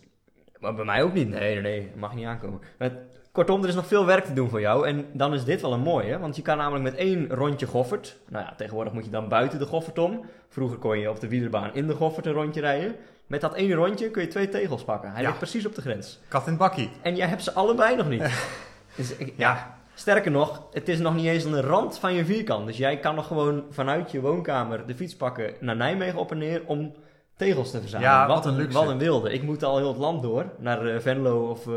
Maar 0.59 0.75
bij 0.75 0.85
mij 0.85 1.03
ook 1.03 1.13
niet. 1.13 1.29
Nee, 1.29 1.55
nee, 1.55 1.63
nee. 1.63 1.91
Mag 1.97 2.15
niet 2.15 2.27
aankomen. 2.27 2.61
Maar 2.79 2.91
kortom, 3.33 3.63
er 3.63 3.69
is 3.69 3.75
nog 3.75 3.87
veel 3.87 4.07
werk 4.07 4.25
te 4.25 4.33
doen 4.33 4.49
voor 4.49 4.61
jou. 4.61 4.87
En 4.87 5.07
dan 5.13 5.35
is 5.35 5.45
dit 5.45 5.61
wel 5.61 5.73
een 5.73 5.81
mooie. 5.81 6.19
Want 6.19 6.37
je 6.37 6.43
kan 6.43 6.57
namelijk 6.57 6.85
met 6.85 6.95
één 6.95 7.29
rondje 7.29 7.67
Goffert. 7.67 8.19
Nou 8.29 8.45
ja, 8.45 8.55
tegenwoordig 8.57 8.93
moet 8.93 9.05
je 9.05 9.11
dan 9.11 9.29
buiten 9.29 9.59
de 9.59 9.67
Goffert 9.67 9.99
om. 9.99 10.25
Vroeger 10.49 10.79
kon 10.79 10.99
je 10.99 11.11
op 11.11 11.21
de 11.21 11.29
wielerbaan 11.29 11.75
in 11.75 11.87
de 11.87 11.95
Goffert 11.95 12.27
een 12.27 12.33
rondje 12.33 12.61
rijden. 12.61 12.95
Met 13.27 13.41
dat 13.41 13.55
ene 13.55 13.75
rondje 13.75 14.11
kun 14.11 14.23
je 14.23 14.29
twee 14.29 14.49
tegels 14.49 14.85
pakken. 14.85 15.11
Hij 15.13 15.21
Ja. 15.21 15.27
ligt 15.27 15.39
precies 15.39 15.67
op 15.67 15.75
de 15.75 15.81
grens. 15.81 16.19
Kat 16.29 16.47
en 16.47 16.57
bakkie. 16.57 16.91
En 17.03 17.17
jij 17.17 17.27
hebt 17.27 17.43
ze 17.43 17.53
allebei 17.53 17.97
nog 17.97 18.09
niet. 18.09 18.23
dus 18.97 19.17
ik, 19.17 19.33
ja. 19.37 19.81
Sterker 19.95 20.31
nog, 20.31 20.63
het 20.73 20.89
is 20.89 20.99
nog 20.99 21.15
niet 21.15 21.27
eens 21.27 21.45
aan 21.47 21.53
de 21.53 21.61
rand 21.61 21.99
van 21.99 22.15
je 22.15 22.25
vierkant. 22.25 22.67
Dus 22.67 22.77
jij 22.77 22.99
kan 22.99 23.15
nog 23.15 23.27
gewoon 23.27 23.65
vanuit 23.71 24.11
je 24.11 24.21
woonkamer 24.21 24.87
de 24.87 24.95
fiets 24.95 25.17
pakken 25.17 25.55
naar 25.61 25.77
Nijmegen 25.77 26.19
op 26.19 26.31
en 26.31 26.39
neer 26.39 26.63
om 26.67 26.95
tegels 27.37 27.71
te 27.71 27.81
verzamelen. 27.81 28.13
Ja, 28.13 28.27
wat, 28.27 28.37
wat 28.37 28.47
een 28.47 28.57
luxe. 28.59 28.79
Wat 28.79 28.89
een 28.89 28.99
wilde. 28.99 29.33
Ik 29.33 29.43
moet 29.43 29.63
al 29.65 29.77
heel 29.77 29.89
het 29.89 29.97
land 29.97 30.23
door, 30.23 30.45
naar 30.59 30.87
eh, 30.87 31.01
Venlo 31.01 31.49
of 31.51 31.67
eh, 31.67 31.73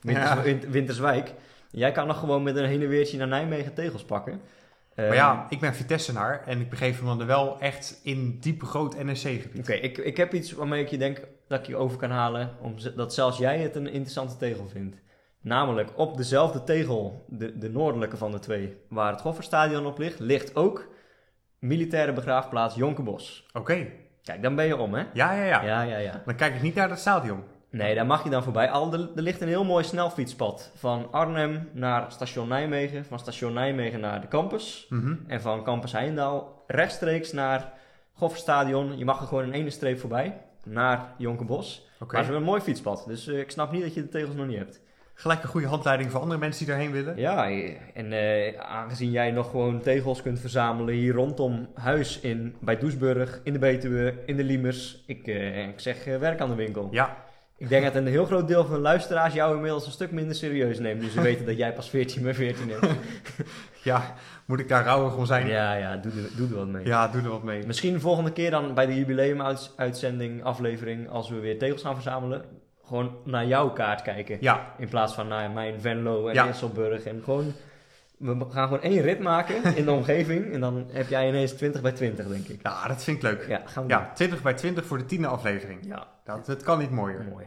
Winters- 0.00 0.28
Ja. 0.28 0.42
Win- 0.42 0.62
Winterswijk. 0.68 1.32
Jij 1.70 1.92
kan 1.92 2.06
nog 2.06 2.18
gewoon 2.18 2.42
met 2.42 2.56
een 2.56 2.64
heen 2.64 2.82
en 2.82 2.88
weertje 2.88 3.18
naar 3.18 3.28
Nijmegen 3.28 3.74
tegels 3.74 4.04
pakken. 4.04 4.40
Maar 4.96 5.04
Ehm, 5.04 5.14
ja, 5.14 5.46
ik 5.48 5.60
ben 5.60 5.74
Vitessenaar 5.74 6.42
en 6.46 6.60
ik 6.60 6.70
begeef 6.70 7.02
me 7.02 7.16
dan 7.16 7.26
wel 7.26 7.60
echt 7.60 8.00
in 8.02 8.38
diep 8.40 8.62
groot 8.62 8.96
NSC-gebied. 9.04 9.58
Oké, 9.60 9.72
ik, 9.72 9.98
ik 9.98 10.16
heb 10.16 10.34
iets 10.34 10.52
waarmee 10.52 10.82
ik 10.82 10.88
je 10.88 10.98
denk 10.98 11.20
dat 11.48 11.58
ik 11.58 11.66
je 11.66 11.76
over 11.76 11.98
kan 11.98 12.10
halen, 12.10 12.56
omdat 12.60 13.14
zelfs 13.14 13.38
jij 13.38 13.58
het 13.58 13.76
een 13.76 13.86
interessante 13.86 14.36
tegel 14.36 14.68
vindt. 14.68 14.96
Namelijk 15.40 15.90
op 15.96 16.16
dezelfde 16.16 16.64
tegel, 16.64 17.24
de, 17.28 17.58
de 17.58 17.70
noordelijke 17.70 18.16
van 18.16 18.32
de 18.32 18.38
twee, 18.38 18.76
waar 18.88 19.12
het 19.12 19.20
Gofferstadion 19.20 19.86
op 19.86 19.98
ligt, 19.98 20.18
ligt 20.18 20.56
ook 20.56 20.88
militaire 21.58 22.12
begraafplaats 22.12 22.74
Jonkerbos. 22.74 23.46
Oké, 23.52 23.86
Kijk, 24.26 24.42
dan 24.42 24.54
ben 24.54 24.66
je 24.66 24.76
om, 24.76 24.94
hè? 24.94 25.04
ja, 25.12 25.32
ja, 25.32 25.44
ja, 25.44 25.62
Ja, 25.62 25.82
ja, 25.82 25.96
ja. 25.96 26.22
Dan 26.24 26.34
kijk 26.34 26.54
ik 26.54 26.62
niet 26.62 26.74
naar 26.74 26.90
het 26.90 26.98
stadion. 26.98 27.44
Nee, 27.76 27.94
daar 27.94 28.06
mag 28.06 28.24
je 28.24 28.30
dan 28.30 28.42
voorbij. 28.42 28.70
Al, 28.70 28.92
er, 28.92 29.08
er 29.16 29.22
ligt 29.22 29.40
een 29.40 29.48
heel 29.48 29.64
mooi 29.64 29.84
snelfietspad 29.84 30.70
van 30.74 31.08
Arnhem 31.10 31.68
naar 31.72 32.12
station 32.12 32.48
Nijmegen, 32.48 33.04
van 33.04 33.18
station 33.18 33.52
Nijmegen 33.52 34.00
naar 34.00 34.20
de 34.20 34.28
campus. 34.28 34.86
Mhm. 34.88 35.14
En 35.26 35.40
van 35.40 35.64
Campus 35.64 35.92
Heijndaal 35.92 36.64
rechtstreeks 36.66 37.32
naar 37.32 37.72
Gofferstadion. 38.12 38.98
Je 38.98 39.04
mag 39.04 39.20
er 39.20 39.26
gewoon 39.26 39.44
in 39.44 39.52
één 39.52 39.72
streep 39.72 39.98
voorbij, 39.98 40.40
naar 40.64 41.14
Jonkerbos. 41.18 41.88
Oké, 42.00 42.04
Maar 42.04 42.14
het 42.14 42.24
is 42.24 42.28
wel 42.28 42.36
een 42.36 42.42
mooi 42.46 42.60
fietspad, 42.60 43.04
dus 43.06 43.26
eh, 43.26 43.38
ik 43.38 43.50
snap 43.50 43.72
niet 43.72 43.82
dat 43.82 43.94
je 43.94 44.02
de 44.02 44.08
tegels 44.08 44.34
nog 44.34 44.46
niet 44.46 44.58
hebt. 44.58 44.80
gelijk 45.14 45.42
een 45.42 45.48
goede 45.48 45.66
handleiding 45.66 46.10
voor 46.10 46.20
andere 46.20 46.40
mensen 46.40 46.64
die 46.64 46.74
daarheen 46.74 46.92
willen. 46.92 47.16
Ja, 47.16 47.50
en 47.94 48.12
eh, 48.12 48.60
aangezien 48.60 49.10
jij 49.10 49.30
nog 49.30 49.50
gewoon 49.50 49.80
tegels 49.80 50.22
kunt 50.22 50.40
verzamelen 50.40 50.94
hier 50.94 51.14
rondom 51.14 51.68
huis 51.74 52.20
in, 52.20 52.56
bij 52.60 52.78
Doesburg, 52.78 53.40
in 53.42 53.52
de 53.52 53.58
Betuwe, 53.58 54.14
in 54.26 54.36
de 54.36 54.44
Liemers. 54.44 55.02
Ik, 55.06 55.26
eh, 55.26 55.68
ik 55.68 55.80
zeg 55.80 56.06
eh, 56.06 56.18
werk 56.18 56.40
aan 56.40 56.48
de 56.48 56.54
winkel. 56.54 56.88
Ja, 56.90 57.24
Ik 57.58 57.68
denk 57.68 57.84
dat 57.84 57.94
een 57.94 58.06
heel 58.06 58.24
groot 58.24 58.48
deel 58.48 58.64
van 58.64 58.74
de 58.74 58.80
luisteraars 58.80 59.34
jou 59.34 59.54
inmiddels 59.54 59.86
een 59.86 59.92
stuk 59.92 60.10
minder 60.10 60.36
serieus 60.36 60.78
neemt. 60.78 61.00
Nu 61.00 61.08
ze 61.08 61.20
weten 61.20 61.46
dat 61.46 61.56
jij 61.56 61.72
pas 61.72 61.90
14 61.90 62.22
bij 62.22 62.34
14 62.34 62.70
hebt. 62.70 62.86
ja, 63.82 64.14
moet 64.44 64.60
ik 64.60 64.68
daar 64.68 64.84
rouwig 64.84 65.16
om 65.16 65.26
zijn? 65.26 65.46
Ja, 65.46 65.74
ja, 65.74 65.96
doe 65.96 66.12
er, 66.12 66.36
doe 66.36 66.48
er 66.48 66.54
wat 66.54 66.66
mee. 66.66 66.86
Ja, 66.86 67.08
doe 67.08 67.22
er 67.22 67.28
wat 67.28 67.42
mee. 67.42 67.66
Misschien 67.66 67.92
de 67.92 68.00
volgende 68.00 68.32
keer 68.32 68.50
dan 68.50 68.74
bij 68.74 68.86
de 68.86 68.94
jubileumuitzending, 68.94 70.44
aflevering, 70.44 71.08
als 71.08 71.28
we 71.28 71.38
weer 71.38 71.58
tegels 71.58 71.82
gaan 71.82 71.94
verzamelen. 71.94 72.44
Gewoon 72.84 73.16
naar 73.24 73.46
jouw 73.46 73.70
kaart 73.70 74.02
kijken. 74.02 74.36
Ja, 74.40 74.74
In 74.78 74.88
plaats 74.88 75.14
van 75.14 75.28
naar 75.28 75.50
mijn 75.50 75.80
Venlo 75.80 76.28
en 76.28 76.34
Ja. 76.34 76.46
En 77.04 77.22
gewoon 77.24 77.52
We 78.16 78.46
gaan 78.50 78.68
gewoon 78.68 78.82
één 78.82 79.02
rit 79.02 79.20
maken 79.20 79.76
in 79.76 79.84
de 79.84 79.90
omgeving. 79.90 80.52
En 80.52 80.60
dan 80.60 80.86
heb 80.92 81.08
jij 81.08 81.28
ineens 81.28 81.52
20 81.52 81.80
bij 81.82 81.92
20, 81.92 82.26
denk 82.28 82.46
ik. 82.46 82.62
Ja, 82.62 82.88
dat 82.88 83.02
vind 83.04 83.16
ik 83.16 83.22
leuk. 83.22 83.46
Ja, 83.48 83.62
gaan 83.64 83.82
we 83.82 83.88
Ja, 83.88 84.10
20 84.14 84.42
bij 84.42 84.54
20 84.54 84.86
voor 84.86 84.98
de 84.98 85.04
tiende 85.06 85.26
aflevering. 85.26 85.78
Ja, 85.86 86.06
Dat, 86.24 86.46
dat 86.46 86.62
kan 86.62 86.78
niet 86.78 86.90
mooier. 86.90 87.24
mooi. 87.30 87.46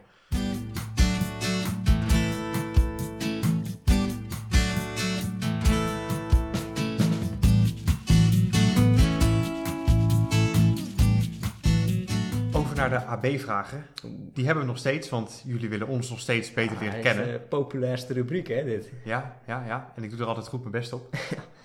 Naar 12.90 13.00
de 13.00 13.28
AB-vragen. 13.28 13.86
Die 14.34 14.46
hebben 14.46 14.64
we 14.64 14.70
nog 14.70 14.78
steeds, 14.80 15.10
want 15.10 15.42
jullie 15.46 15.70
willen 15.70 15.88
ons 15.88 16.10
nog 16.10 16.20
steeds 16.20 16.54
beter 16.54 16.76
Ah, 16.76 16.82
leren 16.82 17.02
kennen. 17.02 17.26
is 17.26 17.32
de 17.32 17.40
populairste 17.40 18.14
rubriek, 18.14 18.48
hè, 18.48 18.64
dit. 18.64 18.92
Ja, 19.04 19.40
ja, 19.48 19.64
ja. 19.68 19.92
En 19.96 20.04
ik 20.04 20.10
doe 20.10 20.20
er 20.20 20.26
altijd 20.26 20.48
goed 20.48 20.60
mijn 20.60 20.72
best 20.72 20.94
op. 20.94 21.16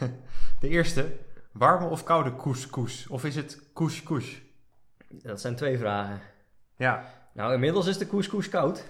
De 0.60 0.68
eerste. 0.68 1.06
Warme 1.52 1.88
of 1.88 2.04
koude 2.04 2.36
couscous? 2.36 3.06
Of 3.08 3.24
is 3.24 3.36
het 3.36 3.60
couscous? 3.74 4.42
Dat 5.08 5.40
zijn 5.40 5.56
twee 5.56 5.78
vragen. 5.78 6.20
Ja, 6.76 7.04
Nou, 7.34 7.52
inmiddels 7.54 7.86
is 7.86 7.98
de 7.98 8.06
couscous 8.06 8.48
koud. 8.48 8.84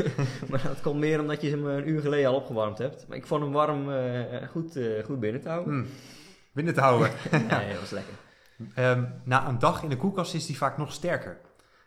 maar 0.50 0.62
dat 0.62 0.80
komt 0.80 1.00
meer 1.00 1.20
omdat 1.20 1.40
je 1.40 1.50
hem 1.50 1.66
een 1.66 1.88
uur 1.88 2.00
geleden 2.00 2.28
al 2.28 2.34
opgewarmd 2.34 2.78
hebt. 2.78 3.08
Maar 3.08 3.16
ik 3.16 3.26
vond 3.26 3.42
hem 3.42 3.52
warm 3.52 3.92
eh, 3.92 4.48
goed, 4.48 4.76
eh, 4.76 5.04
goed 5.04 5.20
binnen 5.20 5.40
te 5.40 5.48
houden. 5.48 5.74
hm. 5.74 5.84
binnen 6.52 6.74
te 6.74 6.80
houden. 6.80 7.10
Nee, 7.50 7.70
dat 7.70 7.80
was 7.80 7.90
lekker. 7.90 8.14
Ehm, 8.74 9.04
na 9.24 9.48
een 9.48 9.58
dag 9.58 9.82
in 9.82 9.88
de 9.88 9.96
koelkast 9.96 10.34
is 10.34 10.46
die 10.46 10.56
vaak 10.56 10.76
nog 10.76 10.92
sterker. 10.92 11.36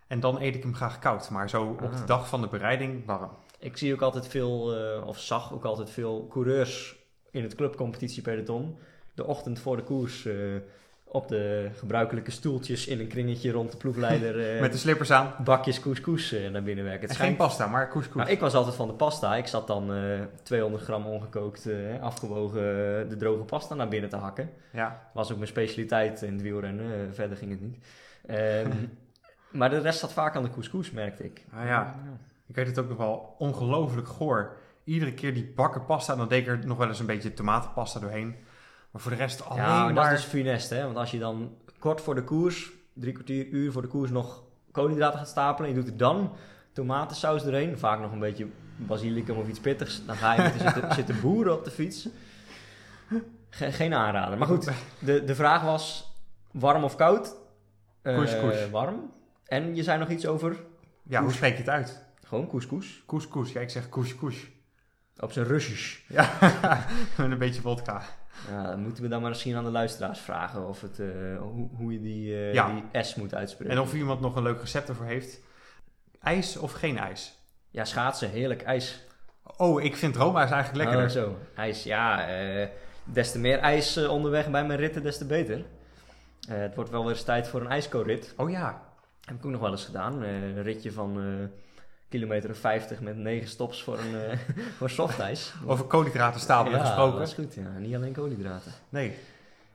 En 0.08 0.20
dan 0.20 0.42
eet 0.42 0.56
ik 0.56 0.64
hem 0.64 0.76
graag 0.76 1.00
koud. 1.00 1.30
Maar 1.30 1.50
zo 1.50 1.64
op 1.64 1.80
de 1.80 1.88
Ah. 1.88 2.06
dag 2.08 2.28
van 2.28 2.42
de 2.42 2.48
bereiding 2.48 3.06
warm. 3.06 3.30
Ik 3.60 3.78
zie 3.78 3.94
ook 3.94 4.02
altijd 4.02 4.28
veel, 4.28 4.76
eh, 4.76 5.08
of 5.08 5.20
zag 5.20 5.54
ook 5.54 5.64
altijd 5.66 5.90
veel 5.90 6.28
coureurs 6.30 6.96
in 7.32 7.44
het 7.44 7.56
clubcompetitiepeloton. 7.56 8.78
De 9.14 9.26
ochtend 9.26 9.60
voor 9.60 9.76
de 9.76 9.84
koers 9.84 10.26
eh, 10.26 10.36
op 11.04 11.28
de 11.28 11.70
gebruikelijke 11.76 12.32
stoeltjes 12.32 12.88
in 12.88 13.00
een 13.00 13.08
kringetje 13.08 13.52
rond 13.52 13.72
de 13.72 13.78
ploegleider. 13.78 14.40
eh, 14.56 14.62
Met 14.62 14.72
de 14.72 14.78
slippers 14.78 15.12
aan. 15.12 15.34
bakjes 15.44 15.80
couscous 15.80 16.36
naar 16.52 16.64
binnen 16.64 16.84
werken. 16.84 17.02
Het 17.02 17.10
En 17.10 17.16
schijnt 17.16 17.38
geen 17.38 17.48
pasta, 17.48 17.68
maar 17.68 17.90
couscous. 17.90 18.16
Nou, 18.16 18.30
ik 18.30 18.40
was 18.40 18.54
altijd 18.54 18.76
van 18.76 18.88
de 18.88 18.94
pasta. 18.94 19.36
Ik 19.36 19.48
zat 19.48 19.68
dan 19.68 19.94
eh 19.94 20.20
200 20.44 20.84
gram 20.84 21.06
ongekookt, 21.06 21.70
afgewogen 22.02 22.62
de 23.10 23.16
droge 23.18 23.44
pasta 23.44 23.76
naar 23.76 23.88
binnen 23.88 24.10
te 24.10 24.16
hakken. 24.16 24.50
Ja, 24.72 25.10
was 25.14 25.30
ook 25.32 25.38
mijn 25.38 25.50
specialiteit 25.50 26.22
in 26.22 26.34
het 26.34 26.42
wielrennen. 26.42 27.14
verder 27.14 27.38
ging 27.38 27.52
het 27.52 27.62
niet. 27.62 27.78
Ehm, 28.26 28.72
maar 29.54 29.70
de 29.70 29.78
rest 29.78 30.00
zat 30.00 30.14
vaak 30.14 30.36
aan 30.36 30.44
de 30.44 30.50
couscous, 30.50 30.92
merkte 30.92 31.24
ik. 31.24 31.46
Ah, 31.54 31.66
ja. 31.66 31.96
ik 32.48 32.56
weet 32.56 32.68
het 32.68 32.80
ook 32.80 32.90
nog 32.90 32.98
wel 32.98 33.36
ongelooflijk 33.38 34.08
goor. 34.08 34.58
Iedere 34.84 35.14
keer 35.14 35.34
die 35.34 35.52
bakken 35.56 35.86
pasta, 35.86 36.16
dan 36.16 36.28
deed 36.28 36.42
ik 36.42 36.48
er 36.48 36.68
nog 36.68 36.78
wel 36.78 36.88
eens 36.88 37.00
een 37.00 37.06
beetje 37.06 37.34
tomatenpasta 37.34 38.00
doorheen. 38.00 38.36
Maar 38.92 39.02
voor 39.02 39.12
de 39.12 39.18
rest 39.18 39.46
alleen 39.46 39.64
Ja, 39.64 39.84
maar 39.84 39.94
dat 39.94 40.06
is 40.06 40.10
dus 40.22 40.24
funest, 40.24 40.70
hè. 40.70 40.84
Want 40.84 40.98
als 40.98 41.12
je 41.12 41.20
dan 41.20 41.56
kort 41.80 42.02
voor 42.02 42.16
de 42.16 42.24
koers, 42.24 42.72
drie 42.94 43.14
kwartier, 43.14 43.48
uur 43.48 43.72
voor 43.72 43.82
de 43.82 43.88
koers, 43.88 44.10
nog 44.12 44.44
koolhydraten 44.72 45.20
gaat 45.20 45.28
stapelen... 45.28 45.70
en 45.70 45.76
je 45.76 45.82
doet 45.82 45.92
er 45.92 45.98
dan 45.98 46.32
tomatensaus 46.72 47.46
erheen, 47.46 47.78
vaak 47.78 48.00
nog 48.00 48.12
een 48.12 48.20
beetje 48.20 48.48
basilicum 48.78 49.38
of 49.38 49.48
iets 49.48 49.60
pittigs... 49.60 50.06
dan 50.06 50.16
ga 50.16 50.34
je 50.34 50.42
met 50.42 50.62
zitten, 50.62 50.94
zitten 50.96 51.22
boeren 51.22 51.54
op 51.54 51.64
de 51.64 51.72
fiets. 51.72 52.08
Ge- 53.50 53.72
geen 53.72 53.94
aanrader. 53.94 54.38
Maar 54.38 54.48
goed, 54.48 54.72
de, 55.00 55.24
de 55.24 55.36
vraag 55.36 55.62
was 55.62 56.14
warm 56.52 56.84
of 56.84 56.96
koud? 56.96 57.36
Eh, 58.02 58.16
Couscous. 58.16 58.70
warm. 58.70 59.12
En 59.54 59.76
je 59.76 59.84
zei 59.84 60.00
nog 60.00 60.10
iets 60.10 60.26
over 60.28 60.56
Ja, 61.04 61.22
hoe 61.22 61.32
spreek 61.32 61.52
je 61.52 61.58
het 61.58 61.70
uit? 61.70 62.02
gewoon 62.24 62.48
couscous. 62.50 63.04
Couscous. 63.08 63.52
Ja, 63.52 63.62
ik 63.62 63.70
zeg 63.70 63.90
couscous. 63.90 64.48
Op 65.20 65.32
zijn 65.32 65.46
Russisch. 65.46 66.00
Ja, 66.08 66.30
met 67.18 67.32
een 67.32 67.38
beetje 67.38 67.62
vodka. 67.62 68.02
Ja, 68.50 68.64
dan 68.64 68.80
moeten 68.82 69.04
we 69.04 69.10
dan 69.10 69.20
maar 69.22 69.30
misschien 69.30 69.56
aan 69.56 69.64
de 69.64 69.70
luisteraars 69.72 70.20
vragen 70.20 70.68
of 70.68 70.82
het, 70.82 71.00
eh, 71.00 71.08
hoe, 71.40 71.70
hoe 71.76 71.94
je 71.94 72.02
die, 72.02 72.34
eh, 72.36 72.54
Ja. 72.54 72.74
die 72.92 73.04
S 73.04 73.16
moet 73.16 73.34
uitspreken. 73.36 73.74
En 73.76 73.80
of 73.82 73.94
iemand 73.94 74.20
nog 74.22 74.36
een 74.36 74.44
leuk 74.44 74.60
recept 74.60 74.90
ervoor 74.90 75.06
heeft. 75.06 75.40
IJs 76.22 76.58
of 76.58 76.72
geen 76.72 76.98
ijs? 76.98 77.34
Ja, 77.70 77.86
schaatsen, 77.86 78.30
heerlijk. 78.30 78.62
IJs. 78.62 79.04
Oh, 79.58 79.82
ik 79.84 79.96
vind 79.96 80.16
Roma 80.16 80.44
is 80.44 80.52
eigenlijk 80.52 80.84
lekkerder. 80.84 81.24
Oh, 81.24 81.24
zo. 81.24 81.38
IJs, 81.56 81.84
ja. 81.84 82.28
eh, 82.28 82.68
des 83.04 83.32
te 83.32 83.40
meer 83.40 83.60
ijs 83.60 83.98
onderweg 83.98 84.50
bij 84.50 84.66
mijn 84.66 84.80
ritten, 84.80 85.04
des 85.04 85.18
te 85.18 85.26
beter. 85.26 85.66
Het 86.48 86.76
wordt 86.76 86.90
wel 86.90 87.02
weer 87.06 87.12
eens 87.14 87.24
tijd 87.24 87.48
voor 87.48 87.62
een 87.62 87.68
ijsko-rit. 87.68 88.34
Oh 88.38 88.50
ja, 88.50 88.82
Heb 89.26 89.36
ik 89.36 89.46
ook 89.46 89.52
nog 89.52 89.62
wel 89.62 89.72
eens 89.72 89.86
gedaan. 89.86 90.24
Eh, 90.24 90.32
een 90.32 90.64
ritje 90.64 90.92
van 90.92 91.18
eh 91.20 91.48
kilometer 92.10 92.56
50 92.56 93.02
met 93.02 93.18
9 93.18 93.48
stops 93.48 93.84
voor, 93.84 94.00
een, 94.00 94.16
eh 94.16 94.38
voor 94.78 94.90
softijs. 94.90 95.54
over 95.66 95.86
koolhydraten 95.86 96.40
stapelen 96.42 96.80
ja, 96.80 96.86
gesproken. 96.86 97.20
dat 97.20 97.28
is 97.28 97.34
goed. 97.34 97.54
Ja. 97.54 97.78
Niet 97.78 97.96
alleen 97.96 98.14
koolhydraten. 98.14 98.72
Nee, 98.90 99.18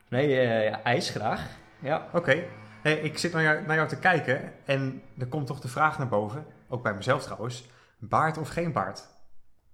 Nee, 0.09 0.41
eh, 0.41 0.65
ja, 0.65 0.83
ijs 0.83 1.11
graag. 1.11 1.47
Ja. 1.79 2.09
oké. 2.13 2.45
Hey, 2.83 2.99
ik 2.99 3.19
zit 3.19 3.33
naar 3.33 3.43
jou, 3.43 3.67
naar 3.67 3.77
jou 3.77 3.89
te 3.89 3.99
kijken 3.99 4.53
en 4.65 5.03
er 5.19 5.27
komt 5.27 5.47
toch 5.47 5.61
de 5.61 5.69
vraag 5.69 5.99
naar 5.99 6.09
boven, 6.09 6.47
ook 6.69 6.83
bij 6.83 6.95
mezelf 6.95 7.23
trouwens, 7.23 7.69
baard 7.99 8.39
of 8.39 8.49
geen 8.49 8.73
baard? 8.73 9.07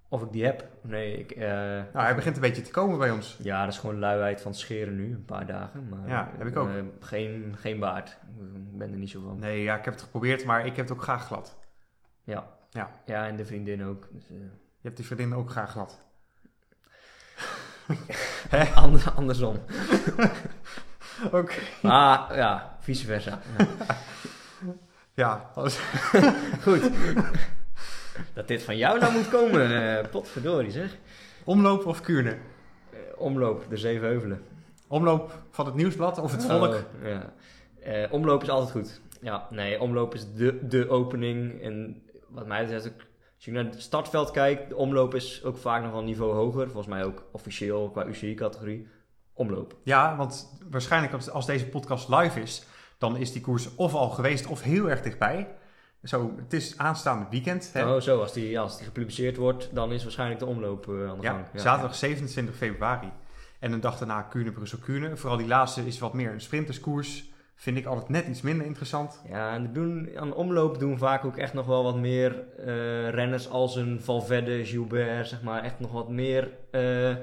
Of 0.08 0.22
ik 0.22 0.32
die 0.32 0.44
heb? 0.44 0.68
Nee, 0.82 1.18
ik... 1.18 1.30
eh, 1.30 1.48
Nou, 1.48 1.88
hij 1.92 2.14
begint 2.14 2.34
een 2.36 2.40
beetje 2.42 2.62
te 2.62 2.70
komen 2.70 2.98
bij 2.98 3.10
ons. 3.10 3.36
Ja, 3.42 3.64
dat 3.64 3.72
is 3.72 3.78
gewoon 3.78 3.98
luiheid 3.98 4.40
van 4.40 4.54
scheren 4.54 4.96
nu, 4.96 5.12
een 5.14 5.24
paar 5.24 5.46
dagen. 5.46 5.88
Maar, 5.88 6.08
Ja, 6.08 6.30
heb 6.38 6.46
ik 6.46 6.56
ook. 6.56 6.68
eh, 6.68 6.74
geen, 7.00 7.54
geen 7.58 7.78
baard. 7.78 8.08
Ik 8.38 8.78
ben 8.78 8.90
er 8.92 8.98
niet 8.98 9.10
zo 9.10 9.20
van. 9.20 9.38
Nee, 9.38 9.62
ja, 9.62 9.76
ik 9.78 9.84
heb 9.84 9.94
het 9.94 10.02
geprobeerd, 10.02 10.44
maar 10.44 10.66
ik 10.66 10.76
heb 10.76 10.88
het 10.88 10.96
ook 10.96 11.02
graag 11.02 11.26
glad. 11.26 11.56
Ja. 12.24 12.46
Ja. 12.70 12.90
ja, 13.04 13.26
en 13.26 13.36
de 13.36 13.44
vriendin 13.44 13.84
ook. 13.84 14.08
Dus, 14.12 14.24
eh, 14.30 14.36
Je 14.80 14.82
hebt 14.90 14.96
die 14.96 15.06
vriendin 15.06 15.34
ook 15.34 15.50
graag 15.50 15.70
glad. 15.70 16.02
ander, 18.74 19.12
andersom. 19.16 19.56
Oké. 21.32 21.54
Ah, 21.82 22.30
ja, 22.34 22.76
vice 22.80 23.06
versa. 23.06 23.38
Ja. 23.58 23.66
Ja, 25.16 25.50
als- 25.54 25.80
Goed. 26.62 26.90
Dat 28.34 28.48
dit 28.48 28.62
van 28.62 28.76
jou 28.76 29.00
nou 29.00 29.12
moet 29.12 29.28
komen, 29.28 29.98
eh 29.98 30.10
potverdorie 30.10 30.70
zeg. 30.70 30.96
omloop 31.44 31.86
of 31.86 32.00
Kuurne? 32.00 32.36
Eh, 32.90 32.98
omloop, 33.16 33.64
de 33.68 33.76
zeven 33.76 34.06
heuvelen. 34.06 34.42
Omloop 34.88 35.42
van 35.50 35.66
het 35.66 35.74
nieuwsblad 35.74 36.18
of 36.18 36.32
het 36.32 36.44
volk? 36.44 36.74
Oh, 36.74 36.80
ja. 37.02 37.32
Eh, 37.82 38.12
omloop 38.12 38.42
is 38.42 38.48
altijd 38.48 38.70
goed. 38.70 39.00
Ja, 39.20 39.46
nee, 39.50 39.80
omloop 39.80 40.14
is 40.14 40.32
de, 40.34 40.66
de 40.68 40.88
opening. 40.88 41.62
En 41.62 42.02
wat 42.28 42.46
mij 42.46 42.60
betreft, 42.62 42.84
als 43.36 43.44
je 43.44 43.50
naar 43.52 43.64
het 43.64 43.82
startveld 43.82 44.30
kijkt, 44.30 44.68
de 44.68 44.76
omloop 44.76 45.14
is 45.14 45.44
ook 45.44 45.56
vaak 45.56 45.82
nog 45.82 45.90
wel 45.90 46.00
een 46.00 46.06
niveau 46.06 46.32
hoger. 46.32 46.64
Volgens 46.64 46.86
mij 46.86 47.04
ook 47.04 47.24
officieel 47.32 47.90
qua 47.90 48.06
UCI-categorie. 48.06 48.88
Omloop. 49.32 49.76
Ja, 49.82 50.16
want 50.16 50.58
waarschijnlijk 50.70 51.12
als, 51.12 51.30
als 51.30 51.46
deze 51.46 51.68
podcast 51.68 52.08
live 52.08 52.40
is, 52.40 52.64
dan 52.98 53.16
is 53.16 53.32
die 53.32 53.42
koers 53.42 53.74
of 53.74 53.94
al 53.94 54.10
geweest 54.10 54.46
of 54.46 54.62
heel 54.62 54.90
erg 54.90 55.02
dichtbij. 55.02 55.48
Zo, 56.04 56.34
het 56.36 56.52
is 56.52 56.78
aanstaande 56.78 57.26
weekend. 57.30 57.70
Hè? 57.72 57.94
Oh, 57.94 58.00
zo, 58.00 58.20
als 58.20 58.32
die, 58.32 58.60
als 58.60 58.76
die 58.76 58.86
gepubliceerd 58.86 59.36
wordt, 59.36 59.74
dan 59.74 59.92
is 59.92 60.02
waarschijnlijk 60.02 60.40
de 60.40 60.46
omloop 60.46 60.88
eh, 60.88 61.08
aan 61.08 61.16
de 61.16 61.22
ja, 61.22 61.32
gang. 61.32 61.46
zaterdag 61.54 61.94
27 61.94 62.56
februari. 62.56 63.12
En 63.58 63.72
een 63.72 63.80
dag 63.80 63.98
daarna 63.98 64.22
Kuurne, 64.22 64.52
Brussel, 64.52 64.78
Kuurne. 64.78 65.16
Vooral 65.16 65.38
die 65.38 65.46
laatste 65.46 65.86
is 65.86 65.98
wat 65.98 66.14
meer 66.14 66.32
een 66.32 66.40
sprinterskoers. 66.40 67.32
Vind 67.54 67.76
ik 67.76 67.86
altijd 67.86 68.08
net 68.08 68.26
iets 68.26 68.40
minder 68.40 68.66
interessant. 68.66 69.22
Ja, 69.28 69.54
en 69.54 69.72
doen, 69.72 70.10
aan 70.16 70.28
de 70.28 70.34
omloop 70.34 70.78
doen 70.78 70.98
vaak 70.98 71.24
ook 71.24 71.36
echt 71.36 71.52
nog 71.52 71.66
wel 71.66 71.82
wat 71.82 71.96
meer 71.96 72.44
eh, 72.58 73.08
renners 73.08 73.48
als 73.48 73.76
een 73.76 74.00
Valverde, 74.00 74.64
Gilbert, 74.64 75.28
zeg 75.28 75.42
maar. 75.42 75.62
Echt 75.62 75.80
nog 75.80 75.92
wat 75.92 76.08
meer 76.08 76.50
eh, 76.70 77.14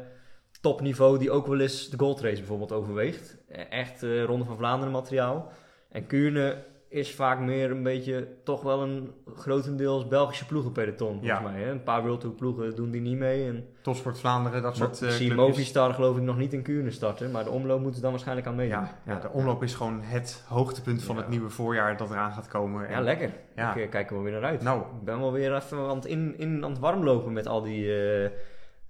topniveau 0.61 1.19
die 1.19 1.31
ook 1.31 1.47
wel 1.47 1.59
eens 1.59 1.89
de 1.89 1.97
Gold 1.97 2.21
Race 2.21 2.37
bijvoorbeeld 2.37 2.71
overweegt. 2.71 3.37
Eh, 3.47 3.71
Echt 3.71 4.01
Ronde 4.01 4.45
van 4.45 4.57
Vlaanderen 4.57 4.93
materiaal. 4.93 5.51
En 5.89 6.07
Kuurne 6.07 6.63
is 6.91 7.15
vaak 7.15 7.39
meer 7.39 7.71
een 7.71 7.83
beetje 7.83 8.27
toch 8.43 8.61
wel 8.61 8.81
een 8.81 9.11
grotendeels 9.35 10.07
Belgische 10.07 10.45
ploegenpeloton 10.45 11.07
volgens 11.07 11.29
Ja. 11.29 11.39
mij. 11.39 11.61
Hè? 11.61 11.71
Een 11.71 11.83
paar 11.83 12.01
World 12.01 12.19
Tour 12.21 12.35
ploegen 12.35 12.75
doen 12.75 12.91
die 12.91 13.01
niet 13.01 13.17
mee. 13.17 13.47
En 13.47 13.65
Topsport 13.81 14.19
Vlaanderen, 14.19 14.61
dat 14.61 14.75
soort 14.75 15.01
ik 15.01 15.07
eh, 15.07 15.13
zie. 15.13 15.33
Movistar 15.33 15.93
geloof 15.93 16.17
ik 16.17 16.23
nog 16.23 16.37
niet 16.37 16.53
in 16.53 16.61
Kuurne 16.61 16.91
starten. 16.91 17.31
Maar 17.31 17.43
de 17.43 17.49
omloop 17.49 17.77
moeten 17.77 17.95
ze 17.95 18.01
dan 18.01 18.11
waarschijnlijk 18.11 18.47
aan 18.47 18.55
meedoen. 18.55 18.77
Ja, 18.79 18.97
ja, 19.05 19.19
de 19.19 19.29
omloop 19.29 19.63
is 19.63 19.73
gewoon 19.73 20.01
het 20.01 20.43
hoogtepunt 20.47 21.03
van 21.03 21.15
Ja. 21.15 21.21
het 21.21 21.29
nieuwe 21.29 21.49
voorjaar 21.49 21.97
dat 21.97 22.09
eraan 22.09 22.31
gaat 22.31 22.47
komen. 22.47 22.81
Ja, 22.89 22.95
En- 22.95 23.03
lekker. 23.03 23.31
Ja. 23.55 23.75
Ik 23.75 23.83
eh, 23.83 23.89
kijk 23.89 24.07
er 24.09 24.13
wel 24.15 24.23
weer 24.23 24.33
naar 24.33 24.43
uit. 24.43 24.61
Nou, 24.61 24.79
Ik 24.81 25.03
ben 25.05 25.19
wel 25.19 25.31
weer 25.31 25.55
even 25.55 25.77
aan 25.77 25.95
het, 25.95 26.05
in, 26.05 26.33
in, 26.37 26.63
aan 26.63 26.69
het 26.71 26.79
warmlopen 26.79 27.33
met 27.33 27.47
al 27.47 27.61
die... 27.61 28.03
eh, 28.23 28.29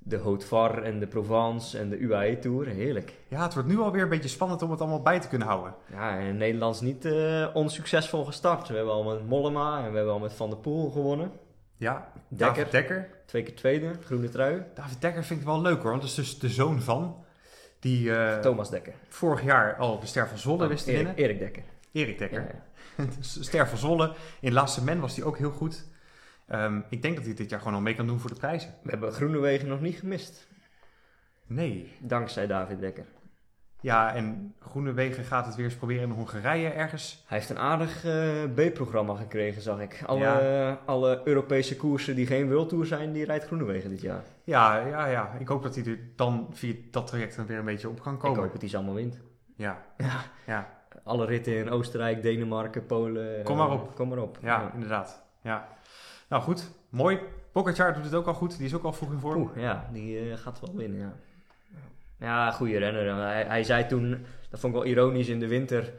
de 0.03 0.17
Haute 0.17 0.45
Var 0.47 0.83
en 0.83 0.99
de 0.99 1.07
Provence 1.07 1.77
en 1.77 1.89
de 1.89 1.97
UAE 1.97 2.39
Tour. 2.39 2.67
Heerlijk. 2.67 3.13
ja, 3.27 3.43
het 3.43 3.53
wordt 3.53 3.69
nu 3.69 3.79
alweer 3.79 4.01
een 4.03 4.09
beetje 4.09 4.29
spannend 4.29 4.61
om 4.61 4.71
het 4.71 4.79
allemaal 4.79 5.01
bij 5.01 5.19
te 5.19 5.27
kunnen 5.27 5.47
houden. 5.47 5.73
Ja, 5.91 6.17
en 6.19 6.37
Nederland 6.37 6.75
is 6.75 6.81
niet 6.81 7.05
eh, 7.05 7.47
onsuccesvol 7.53 8.25
gestart. 8.25 8.67
We 8.67 8.75
hebben 8.75 8.93
al 8.93 9.03
met 9.03 9.27
Mollema 9.27 9.77
en 9.83 9.89
we 9.91 9.95
hebben 9.95 10.13
al 10.13 10.19
met 10.19 10.33
Van 10.33 10.49
der 10.49 10.59
Poel 10.59 10.89
gewonnen. 10.91 11.31
Ja, 11.77 12.11
Dekker, 12.27 12.55
David 12.55 12.71
Dekker. 12.71 13.09
twee 13.25 13.43
keer 13.43 13.55
tweede, 13.55 13.91
groene 14.03 14.29
trui. 14.29 14.63
David 14.75 15.01
Dekker 15.01 15.23
vind 15.23 15.39
ik 15.39 15.45
wel 15.45 15.61
leuk 15.61 15.81
hoor, 15.81 15.89
want 15.89 16.01
dat 16.01 16.09
is 16.09 16.15
dus 16.15 16.39
de 16.39 16.49
zoon 16.49 16.81
van. 16.81 17.23
Die 17.79 18.15
eh, 18.15 18.39
Thomas 18.39 18.69
Dekker. 18.69 18.93
vorig 19.09 19.43
jaar 19.43 19.75
al 19.75 19.99
de 19.99 20.05
Ster 20.05 20.27
van 20.27 20.37
Zwolle 20.37 20.63
Oh, 20.63 20.69
wist 20.69 20.83
te 20.85 20.91
Erik, 20.91 21.05
winnen. 21.05 21.23
Erik 21.23 21.39
Dekker. 21.39 21.63
Erik 21.91 22.17
Dekker. 22.17 22.41
Ja, 22.41 22.47
ja. 22.97 23.05
Ster 23.19 23.67
van 23.67 23.77
Zwolle. 23.77 24.13
In 24.39 24.53
La 24.53 24.65
Semaine 24.65 25.01
was 25.01 25.15
hij 25.15 25.25
ook 25.25 25.37
heel 25.37 25.51
goed. 25.51 25.85
Ehm, 26.51 26.79
ik 26.89 27.01
denk 27.01 27.15
dat 27.15 27.25
hij 27.25 27.33
dit 27.33 27.49
jaar 27.49 27.59
gewoon 27.59 27.73
al 27.73 27.81
mee 27.81 27.95
kan 27.95 28.07
doen 28.07 28.19
voor 28.19 28.29
de 28.29 28.35
prijzen. 28.39 28.73
We 28.83 28.89
hebben 28.89 29.11
Groenewegen 29.11 29.67
nog 29.67 29.81
niet 29.81 29.95
gemist. 29.95 30.47
Nee. 31.47 31.93
Dankzij 31.99 32.47
David 32.47 32.79
Dekker. 32.79 33.05
Ja, 33.81 34.13
en 34.13 34.53
Groenewegen 34.59 35.23
gaat 35.23 35.45
het 35.45 35.55
weer 35.55 35.65
eens 35.65 35.75
proberen 35.75 36.03
in 36.03 36.09
Hongarije 36.09 36.69
ergens. 36.69 37.23
Hij 37.27 37.37
heeft 37.37 37.49
een 37.49 37.59
aardig 37.59 38.05
eh, 38.05 38.43
B-programma 38.55 39.15
gekregen, 39.15 39.61
zag 39.61 39.79
ik. 39.79 40.03
Alle, 40.05 40.77
alle 40.85 41.21
Europese 41.23 41.75
koersen 41.75 42.15
die 42.15 42.25
geen 42.25 42.49
World 42.51 42.69
Tour 42.69 42.85
zijn, 42.85 43.11
die 43.11 43.25
rijdt 43.25 43.45
Groenewegen 43.45 43.89
dit 43.89 44.01
jaar. 44.01 44.23
Ja, 44.43 44.77
ja, 44.87 45.05
ja. 45.05 45.35
Ik 45.39 45.47
hoop 45.47 45.63
dat 45.63 45.75
hij 45.75 45.85
er 45.85 45.99
dan 46.15 46.47
via 46.51 46.73
dat 46.91 47.07
traject 47.07 47.35
dan 47.35 47.45
weer 47.45 47.57
een 47.57 47.65
beetje 47.65 47.89
op 47.89 48.01
kan 48.01 48.13
Ik 48.13 48.19
komen. 48.19 48.39
hoop 48.41 48.51
dat 48.51 48.61
hij 48.61 48.69
ze 48.69 48.75
allemaal 48.75 48.95
wint. 48.95 49.19
Ja, 49.55 49.81
Ja. 49.97 50.21
ja, 50.45 50.69
Alle 51.03 51.25
ritten 51.25 51.55
in 51.55 51.69
Oostenrijk, 51.69 52.21
Denemarken, 52.21 52.85
Polen. 52.85 53.43
Kom 53.43 53.57
maar 53.57 53.67
eh, 53.67 53.73
op. 53.73 53.95
Kom 53.95 54.07
maar 54.09 54.17
op. 54.17 54.37
ja, 54.41 54.71
inderdaad. 54.73 55.23
Ja. 55.41 55.67
Nou 56.31 56.43
goed, 56.43 56.71
mooi. 56.89 57.19
Pogacar 57.51 57.93
doet 57.93 58.03
het 58.03 58.13
ook 58.13 58.27
al 58.27 58.33
goed. 58.33 58.57
Die 58.57 58.65
is 58.65 58.73
ook 58.73 58.83
al 58.83 58.93
vroeg 58.93 59.11
in 59.11 59.19
vorm. 59.19 59.41
Oeh, 59.41 59.51
ja, 59.55 59.89
die 59.93 60.19
eh, 60.19 60.37
gaat 60.37 60.59
wel 60.59 60.75
winnen, 60.75 60.99
ja. 60.99 61.13
Ja, 62.19 62.51
goede 62.51 62.77
renner. 62.77 63.15
Hij, 63.15 63.43
hij 63.43 63.63
zei 63.63 63.85
toen, 63.87 64.25
dat 64.49 64.59
vond 64.59 64.73
ik 64.75 64.79
wel 64.81 64.89
ironisch, 64.89 65.27
in 65.27 65.39
de 65.39 65.47
winter 65.47 65.93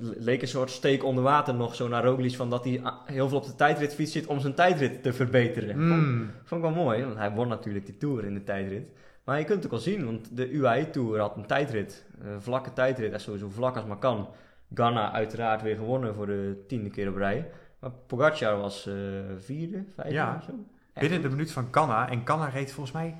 leek 0.00 0.42
een 0.42 0.48
soort 0.48 0.70
steek 0.70 1.04
onder 1.04 1.24
water 1.24 1.54
nog 1.54 1.74
zo 1.74 1.88
naar 1.88 2.04
Roglic 2.04 2.36
van 2.36 2.50
dat 2.50 2.64
hij 2.64 2.80
ah, 2.82 2.94
heel 3.06 3.28
veel 3.28 3.38
op 3.38 3.44
de 3.44 3.54
tijdritfiets 3.54 4.12
zit 4.12 4.26
om 4.26 4.40
zijn 4.40 4.54
tijdrit 4.54 5.02
te 5.02 5.12
verbeteren. 5.12 5.88
Vond, 5.88 6.02
Mm. 6.02 6.30
vond 6.44 6.64
ik 6.64 6.72
wel 6.74 6.84
mooi, 6.84 7.04
want 7.04 7.16
hij 7.16 7.30
won 7.30 7.48
natuurlijk 7.48 7.86
die 7.86 7.96
Tour 7.96 8.24
in 8.24 8.34
de 8.34 8.42
tijdrit. 8.42 8.86
Maar 9.24 9.38
je 9.38 9.44
kunt 9.44 9.56
het 9.62 9.66
ook 9.66 9.78
al 9.78 9.84
zien, 9.84 10.04
want 10.04 10.36
de 10.36 10.50
UAE 10.50 10.90
Tour 10.90 11.18
had 11.20 11.36
een 11.36 11.46
tijdrit, 11.46 12.06
een 12.20 12.42
vlakke 12.42 12.72
tijdrit, 12.72 13.12
echt 13.12 13.22
sowieso 13.22 13.48
vlak 13.48 13.76
als 13.76 13.84
maar 13.84 13.96
kan. 13.98 14.28
Ganna 14.74 15.12
uiteraard 15.12 15.62
weer 15.62 15.76
gewonnen 15.76 16.14
voor 16.14 16.26
de 16.26 16.64
tiende 16.68 16.90
keer 16.90 17.08
op 17.08 17.16
rij. 17.16 17.50
Maar 17.82 17.90
Pogacar 18.06 18.58
was 18.58 18.86
eh, 18.86 18.94
vierde, 19.38 19.84
vijfde 19.94 20.14
Ja. 20.14 20.36
of 20.36 20.42
zo. 20.44 20.50
Echt 20.50 21.00
Binnen 21.00 21.12
goed. 21.20 21.22
de 21.30 21.36
minuut 21.36 21.52
van 21.52 21.70
Canna. 21.70 22.08
En 22.10 22.24
Canna 22.24 22.48
reed 22.48 22.72
volgens 22.72 22.94
mij 22.94 23.16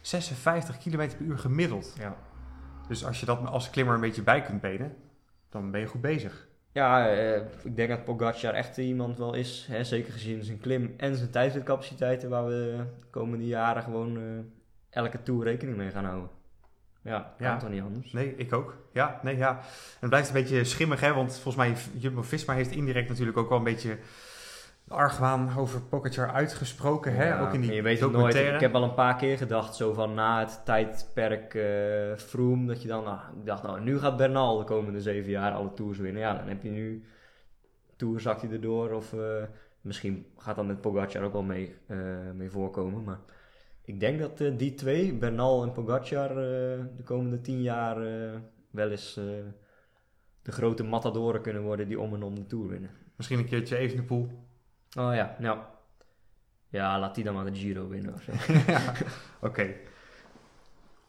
56 0.00 0.78
km 0.78 0.96
per 0.96 1.20
uur 1.20 1.38
gemiddeld. 1.38 1.94
Ja. 1.98 2.16
Dus 2.88 3.04
als 3.06 3.20
je 3.20 3.26
dat 3.26 3.46
als 3.46 3.70
klimmer 3.70 3.94
een 3.94 4.00
beetje 4.00 4.22
bij 4.22 4.42
kunt 4.42 4.60
benen, 4.60 4.96
dan 5.48 5.70
ben 5.70 5.80
je 5.80 5.86
goed 5.86 6.00
bezig. 6.00 6.48
Ja, 6.72 7.08
eh, 7.10 7.36
ik 7.62 7.76
denk 7.76 7.88
dat 7.88 8.04
Pogacar 8.04 8.54
echt 8.54 8.76
iemand 8.76 9.18
wel 9.18 9.34
is. 9.34 9.66
Hè, 9.70 9.84
zeker 9.84 10.12
gezien 10.12 10.44
zijn 10.44 10.58
klim 10.60 10.94
en 10.96 11.16
zijn 11.16 11.30
tijdritcapaciteiten. 11.30 12.28
Waar 12.30 12.44
we 12.46 12.50
de 12.50 12.84
komende 13.10 13.46
jaren 13.46 13.82
gewoon 13.82 14.16
eh, 14.16 14.22
elke 14.90 15.22
tour 15.22 15.44
rekening 15.44 15.76
mee 15.76 15.90
gaan 15.90 16.04
houden. 16.04 16.28
Ja, 17.04 17.34
kan 17.38 17.46
Ja. 17.46 17.56
toch 17.56 17.70
niet 17.70 17.82
anders. 17.82 18.12
Nee, 18.12 18.34
ik 18.36 18.52
ook. 18.52 18.76
Ja, 18.92 19.20
nee, 19.22 19.36
ja. 19.36 19.50
En 19.58 19.64
het 20.00 20.08
blijft 20.08 20.28
een 20.28 20.34
beetje 20.34 20.64
schimmig, 20.64 21.00
hè. 21.00 21.14
Want 21.14 21.32
volgens 21.38 21.56
mij, 21.56 21.74
Jumbo-Visma 22.00 22.54
heeft 22.54 22.70
indirect 22.70 23.08
natuurlijk 23.08 23.36
ook 23.36 23.48
wel 23.48 23.58
een 23.58 23.64
beetje 23.64 23.98
argwaan 24.88 25.56
over 25.56 25.80
Pogacar 25.80 26.30
uitgesproken, 26.32 27.14
hè. 27.14 27.28
Ja, 27.28 27.40
ook 27.40 27.52
in 27.52 27.60
die 27.60 27.72
je 27.72 27.82
weet 27.82 27.92
het 27.92 28.00
nooit. 28.00 28.12
documentaire. 28.12 28.54
Ik 28.54 28.60
heb 28.60 28.74
al 28.74 28.82
een 28.82 28.94
paar 28.94 29.16
keer 29.16 29.36
gedacht, 29.36 29.74
zo 29.74 29.92
van 29.92 30.14
na 30.14 30.40
het 30.40 30.60
tijdperk 30.64 31.54
eh 31.54 32.16
Froome, 32.16 32.66
dat 32.66 32.82
je 32.82 32.88
dan, 32.88 33.04
nou, 33.04 33.18
ik 33.40 33.46
dacht, 33.46 33.62
nou, 33.62 33.80
nu 33.80 33.98
gaat 33.98 34.16
Bernal 34.16 34.58
de 34.58 34.64
komende 34.64 35.00
zeven 35.00 35.30
jaar 35.30 35.52
alle 35.52 35.72
tours 35.74 35.98
winnen. 35.98 36.22
Ja, 36.22 36.34
dan 36.34 36.48
heb 36.48 36.62
je 36.62 36.70
nu, 36.70 37.04
tour 37.96 38.20
zakt 38.20 38.42
hij 38.42 38.50
erdoor, 38.50 38.90
of 38.90 39.12
eh, 39.12 39.20
misschien 39.80 40.26
gaat 40.38 40.56
dan 40.56 40.66
met 40.66 40.80
Pogacar 40.80 41.22
ook 41.22 41.32
wel 41.32 41.42
mee, 41.42 41.74
eh, 41.86 41.96
mee 42.34 42.50
voorkomen. 42.50 43.04
Maar 43.04 43.18
ik 43.84 44.00
denk 44.00 44.18
dat 44.18 44.40
eh, 44.40 44.52
die 44.56 44.74
twee, 44.74 45.14
Bernal 45.14 45.62
en 45.62 45.72
Pogacar, 45.72 46.30
eh, 46.30 46.36
de 46.96 47.02
komende 47.04 47.40
tien 47.40 47.62
jaar 47.62 48.06
eh, 48.06 48.38
wel 48.70 48.90
eens 48.90 49.14
de 50.42 50.52
grote 50.52 50.84
matadoren 50.84 51.40
kunnen 51.40 51.62
worden 51.62 51.88
die 51.88 52.00
om 52.00 52.14
en 52.14 52.22
om 52.22 52.34
de 52.34 52.46
tour 52.46 52.68
winnen. 52.68 52.90
Misschien 53.16 53.38
een 53.38 53.48
keertje 53.48 53.76
even 53.76 53.96
de 53.96 54.02
pool. 54.02 54.46
Oh 54.98 55.14
ja, 55.14 55.36
nou. 55.38 55.58
Ja, 56.68 56.98
laat 56.98 57.14
die 57.14 57.24
dan 57.24 57.34
maar 57.34 57.44
de 57.44 57.54
Giro 57.54 57.88
winnen 57.88 58.14
of 58.14 58.22
zo. 58.22 58.32
Oké. 59.48 59.74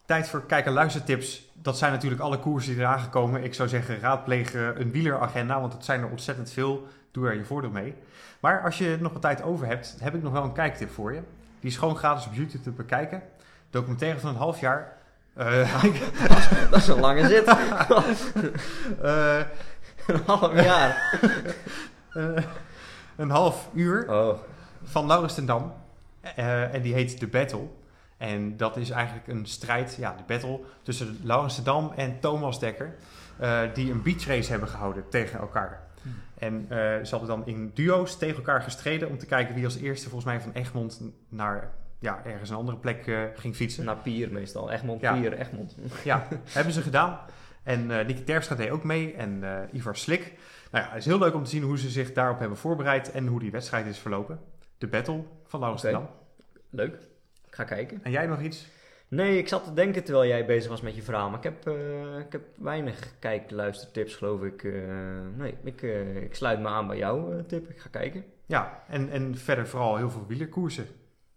Tijd 0.05 0.29
voor 0.29 0.45
kijk- 0.45 0.65
en 0.65 0.73
luistertips. 0.73 1.51
Dat 1.53 1.77
zijn 1.77 1.91
natuurlijk 1.91 2.21
alle 2.21 2.39
koersen 2.39 2.73
die 2.73 2.81
eraan 2.81 2.99
gekomen. 2.99 3.43
Ik 3.43 3.53
zou 3.53 3.69
zeggen, 3.69 3.99
raadpleeg 3.99 4.53
een 4.53 4.91
wieleragenda, 4.91 5.59
want 5.59 5.73
het 5.73 5.85
zijn 5.85 6.01
er 6.01 6.09
ontzettend 6.09 6.51
veel. 6.51 6.87
Doe 7.11 7.27
er 7.27 7.35
je 7.35 7.45
voordeel 7.45 7.69
mee. 7.69 7.93
Maar 8.39 8.63
als 8.63 8.77
je 8.77 8.97
nog 8.99 9.13
wat 9.13 9.21
tijd 9.21 9.41
over 9.41 9.67
hebt, 9.67 9.97
heb 9.99 10.15
ik 10.15 10.21
nog 10.21 10.31
wel 10.31 10.43
een 10.43 10.53
kijktip 10.53 10.89
voor 10.89 11.13
je. 11.13 11.21
Die 11.65 11.73
is 11.73 11.79
gewoon 11.79 11.97
gratis 11.97 12.25
op 12.25 12.33
YouTube 12.33 12.63
te 12.63 12.71
bekijken. 12.71 13.21
Documentaire 13.69 14.19
van 14.19 14.29
een 14.29 14.35
half 14.35 14.59
jaar. 14.59 14.97
Eh, 15.33 15.83
Dat 16.71 16.79
is 16.79 16.87
een 16.87 16.99
lange 16.99 17.27
zit. 17.27 17.47
eh, 19.01 19.39
een 20.07 20.21
half 20.25 20.63
jaar. 20.63 21.19
eh, 22.13 22.43
een 23.15 23.29
half 23.29 23.69
uur 23.73 24.09
Oh, 24.09 24.37
van 24.83 25.05
Laurens 25.05 25.33
ten 25.33 25.45
Dam. 25.45 25.73
En 26.35 26.81
die 26.81 26.93
heet 26.93 27.19
The 27.19 27.27
Battle. 27.27 27.67
En 28.17 28.57
dat 28.57 28.77
is 28.77 28.89
eigenlijk 28.89 29.27
een 29.27 29.45
strijd, 29.45 29.95
ja, 29.99 30.15
de 30.17 30.23
battle 30.27 30.59
tussen 30.81 31.19
Laurens 31.23 31.55
ten 31.55 31.63
Dam 31.63 31.91
en 31.95 32.19
Thomas 32.19 32.59
Dekker. 32.59 32.95
die 33.73 33.91
een 33.91 34.01
beachrace 34.01 34.51
hebben 34.51 34.69
gehouden 34.69 35.09
tegen 35.09 35.39
elkaar. 35.39 35.84
Hmm. 36.05 36.13
En 36.37 36.65
eh, 36.69 36.77
ze 36.77 37.15
hadden 37.15 37.27
dan 37.27 37.45
in 37.47 37.71
duo's 37.73 38.17
tegen 38.17 38.35
elkaar 38.35 38.61
gestreden 38.61 39.09
om 39.09 39.17
te 39.17 39.25
kijken 39.25 39.55
wie 39.55 39.65
als 39.65 39.77
eerste 39.77 40.09
volgens 40.09 40.31
mij 40.31 40.41
van 40.41 40.51
Egmond 40.53 41.01
naar 41.29 41.71
ja, 41.99 42.21
ergens 42.25 42.49
een 42.49 42.55
andere 42.55 42.77
plek 42.77 43.07
eh, 43.07 43.21
ging 43.35 43.55
fietsen. 43.55 43.85
naar 43.85 43.97
Pier 43.97 44.31
meestal. 44.31 44.71
Egmond, 44.71 45.01
Ja. 45.01 45.13
Pier, 45.13 45.33
Egmond. 45.33 45.75
Ja, 46.03 46.27
hebben 46.57 46.73
ze 46.73 46.81
gedaan. 46.81 47.19
En 47.63 47.91
eh 47.99 48.05
Nicky 48.05 48.23
Terpstra 48.23 48.55
deed 48.55 48.69
ook 48.69 48.83
mee 48.83 49.13
en 49.13 49.43
Ivar 49.71 49.95
Slik. 49.95 50.33
Nou 50.71 50.83
ja, 50.83 50.89
het 50.89 50.99
is 50.99 51.05
heel 51.05 51.19
leuk 51.19 51.33
om 51.33 51.43
te 51.43 51.49
zien 51.49 51.63
hoe 51.63 51.77
ze 51.79 51.89
zich 51.89 52.13
daarop 52.13 52.39
hebben 52.39 52.57
voorbereid 52.57 53.11
en 53.11 53.27
hoe 53.27 53.39
die 53.39 53.51
wedstrijd 53.51 53.85
is 53.85 53.97
verlopen. 53.97 54.39
De 54.77 54.87
battle 54.87 55.23
van 55.45 55.77
Dam. 55.81 56.09
Leuk. 56.69 56.93
Ik 57.47 57.55
ga 57.55 57.63
kijken. 57.63 57.99
En 58.03 58.11
jij 58.11 58.25
nog 58.25 58.41
iets? 58.41 58.67
Nee, 59.15 59.37
ik 59.37 59.47
zat 59.47 59.63
te 59.63 59.73
denken 59.73 60.03
terwijl 60.03 60.27
jij 60.29 60.45
bezig 60.45 60.69
was 60.69 60.81
met 60.81 60.95
je 60.95 61.01
verhaal. 61.01 61.29
Maar 61.29 61.37
ik 61.37 61.43
heb, 61.43 61.67
eh, 61.67 62.17
ik 62.19 62.31
heb 62.31 62.41
weinig 62.57 63.13
kijk-luistertips, 63.19 64.15
geloof 64.15 64.43
ik. 64.43 64.63
eh, 64.63 64.71
nee, 65.35 65.57
ik, 65.63 65.81
eh, 65.81 66.15
ik 66.21 66.35
sluit 66.35 66.59
me 66.59 66.67
aan 66.67 66.87
bij 66.87 66.97
jouw 66.97 67.45
tip. 67.47 67.69
Ik 67.69 67.79
ga 67.79 67.89
kijken. 67.89 68.23
Ja, 68.45 68.83
en, 68.87 69.09
en 69.09 69.37
verder 69.37 69.67
vooral 69.67 69.97
heel 69.97 70.09
veel 70.09 70.25
wielerkoersen. 70.27 70.87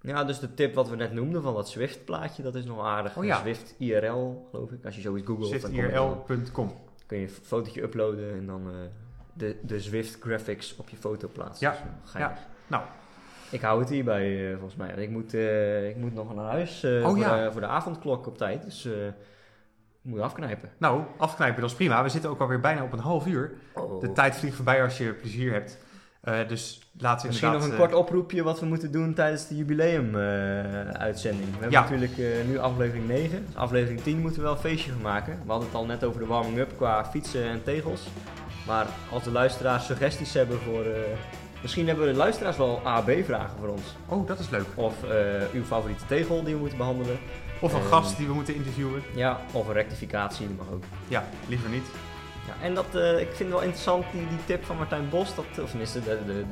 Ja, 0.00 0.24
dus 0.24 0.38
de 0.38 0.54
tip 0.54 0.74
wat 0.74 0.88
we 0.88 0.96
net 0.96 1.12
noemden 1.12 1.42
van 1.42 1.54
dat 1.54 1.68
Zwift-plaatje, 1.68 2.42
dat 2.42 2.54
is 2.54 2.64
nog 2.64 2.84
aardig. 2.84 3.16
Oh 3.16 3.24
ja. 3.24 3.40
Zwift 3.40 3.74
IRL, 3.78 4.46
geloof 4.50 4.70
ik. 4.70 4.84
Als 4.84 4.94
je 4.94 5.00
zoiets 5.00 5.26
googelt, 5.26 5.48
ZwiftIRL.com. 5.48 6.74
kun 7.06 7.18
je 7.18 7.24
een 7.24 7.30
fotootje 7.30 7.82
uploaden 7.82 8.32
en 8.32 8.46
dan 8.46 8.70
de, 9.32 9.56
de 9.62 9.80
Zwift 9.80 10.20
graphics 10.20 10.76
op 10.76 10.88
je 10.88 10.96
foto 10.96 11.28
plaatsen. 11.32 11.68
Ja, 11.70 11.76
Dus, 12.02 12.12
ja. 12.12 12.38
Nou. 12.66 12.82
Ik 13.50 13.61
hou 13.61 13.80
het 13.80 13.88
hierbij 13.88 14.50
eh, 14.50 14.56
volgens 14.56 14.76
mij. 14.76 14.90
Ik 14.96 15.11
moet, 15.11 15.34
eh, 15.34 15.88
ik 15.88 15.96
moet 15.96 16.14
nog 16.14 16.34
naar 16.34 16.44
huis 16.44 16.82
eh, 16.82 16.90
Oh, 16.92 17.08
voor, 17.08 17.18
ja. 17.18 17.44
de, 17.44 17.52
voor 17.52 17.61
de 17.61 17.66
avondklok 17.66 18.26
op 18.26 18.38
tijd. 18.38 18.64
Dus 18.64 18.84
ik 18.84 20.11
moet 20.11 20.20
afknijpen. 20.20 20.70
Nou, 20.78 21.02
afknijpen, 21.16 21.61
dat 21.61 21.70
is 21.70 21.76
prima. 21.76 22.02
We 22.02 22.08
zitten 22.08 22.30
ook 22.30 22.40
alweer 22.40 22.61
bijna 22.61 22.82
op 22.82 22.92
een 22.92 22.98
half 22.98 23.26
uur. 23.26 23.52
Oh. 23.74 24.00
De 24.00 24.12
tijd 24.12 24.37
vliegt 24.37 24.56
voorbij 24.56 24.82
als 24.82 24.98
je 24.98 25.12
plezier 25.12 25.52
hebt. 25.52 25.78
Dus 26.48 26.90
laten 26.98 27.20
we 27.22 27.26
Misschien 27.26 27.52
nog 27.52 27.64
een 27.64 27.76
kort 27.76 27.94
oproepje 27.94 28.42
wat 28.42 28.61
we 28.61 28.66
moeten 28.66 28.92
doen 28.92 29.14
tijdens 29.14 29.48
de 29.48 29.56
jubileum-uitzending. 29.56 31.44
we 31.44 31.50
hebben 31.50 31.70
Ja. 31.70 31.80
natuurlijk 31.80 32.46
nu 32.46 32.58
aflevering 32.58 33.06
9. 33.06 33.44
Dus 33.46 33.56
aflevering 33.56 34.00
10 34.00 34.18
moeten 34.20 34.38
we 34.38 34.44
wel 34.44 34.52
een 34.54 34.61
feestje 34.61 34.92
van 34.92 35.00
maken. 35.00 35.32
We 35.44 35.50
hadden 35.50 35.68
het 35.68 35.76
al 35.76 35.87
net 35.87 36.04
over 36.04 36.20
de 36.20 36.26
warming-up 36.26 36.76
qua 36.76 37.04
fietsen 37.04 37.44
en 37.44 37.62
tegels. 37.62 38.06
Maar 38.66 38.87
als 39.12 39.22
de 39.24 39.30
luisteraars 39.30 39.87
suggesties 39.87 40.34
hebben 40.34 40.58
voor... 40.58 40.84
misschien 41.62 41.86
hebben 41.88 42.06
de 42.06 42.14
luisteraars 42.14 42.56
wel 42.56 42.80
A, 42.86 43.00
B-vragen 43.00 43.58
voor 43.60 43.68
ons. 43.68 43.82
oh, 44.08 44.26
dat 44.26 44.38
is 44.38 44.48
leuk. 44.50 44.66
Of 44.74 45.04
eh, 45.04 45.10
uw 45.52 45.64
favoriete 45.64 46.06
tegel 46.06 46.42
die 46.42 46.54
we 46.54 46.60
moeten 46.60 46.78
behandelen. 46.78 47.18
Of 47.60 47.72
een 47.74 47.82
gast 47.82 48.16
die 48.16 48.26
we 48.26 48.32
moeten 48.34 48.54
interviewen. 48.54 49.02
Ja, 49.14 49.40
of 49.52 49.66
een 49.66 49.72
rectificatie, 49.72 50.46
dat 50.46 50.56
mag 50.56 50.74
ook. 50.74 50.82
Ja, 51.08 51.24
liever 51.48 51.68
niet. 51.70 51.86
Ja, 52.46 52.54
en 52.66 52.74
dat, 52.74 52.94
eh, 52.94 53.20
ik 53.20 53.28
vind 53.32 53.50
wel 53.50 53.60
interessant, 53.60 54.04
die, 54.12 54.28
die 54.28 54.38
tip 54.44 54.64
van 54.64 54.76
Martijn 54.76 55.08
Bos, 55.08 55.34
dat, 55.34 55.44
of 55.62 55.68
tenminste 55.70 56.00
de, 56.02 56.18
de, 56.26 56.32
de- 56.32 56.44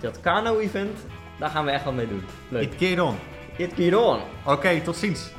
dat 0.00 0.20
kano-event, 0.20 0.98
daar 1.38 1.50
gaan 1.50 1.64
we 1.64 1.70
echt 1.70 1.84
wat 1.84 1.94
mee 1.94 2.08
doen. 2.08 2.24
Leuk. 2.48 2.74
It 2.80 3.00
on. 3.00 3.16
It 3.56 3.94
on! 3.94 4.18
Oké, 4.46 4.80
tot 4.80 4.96
ziens. 4.96 5.30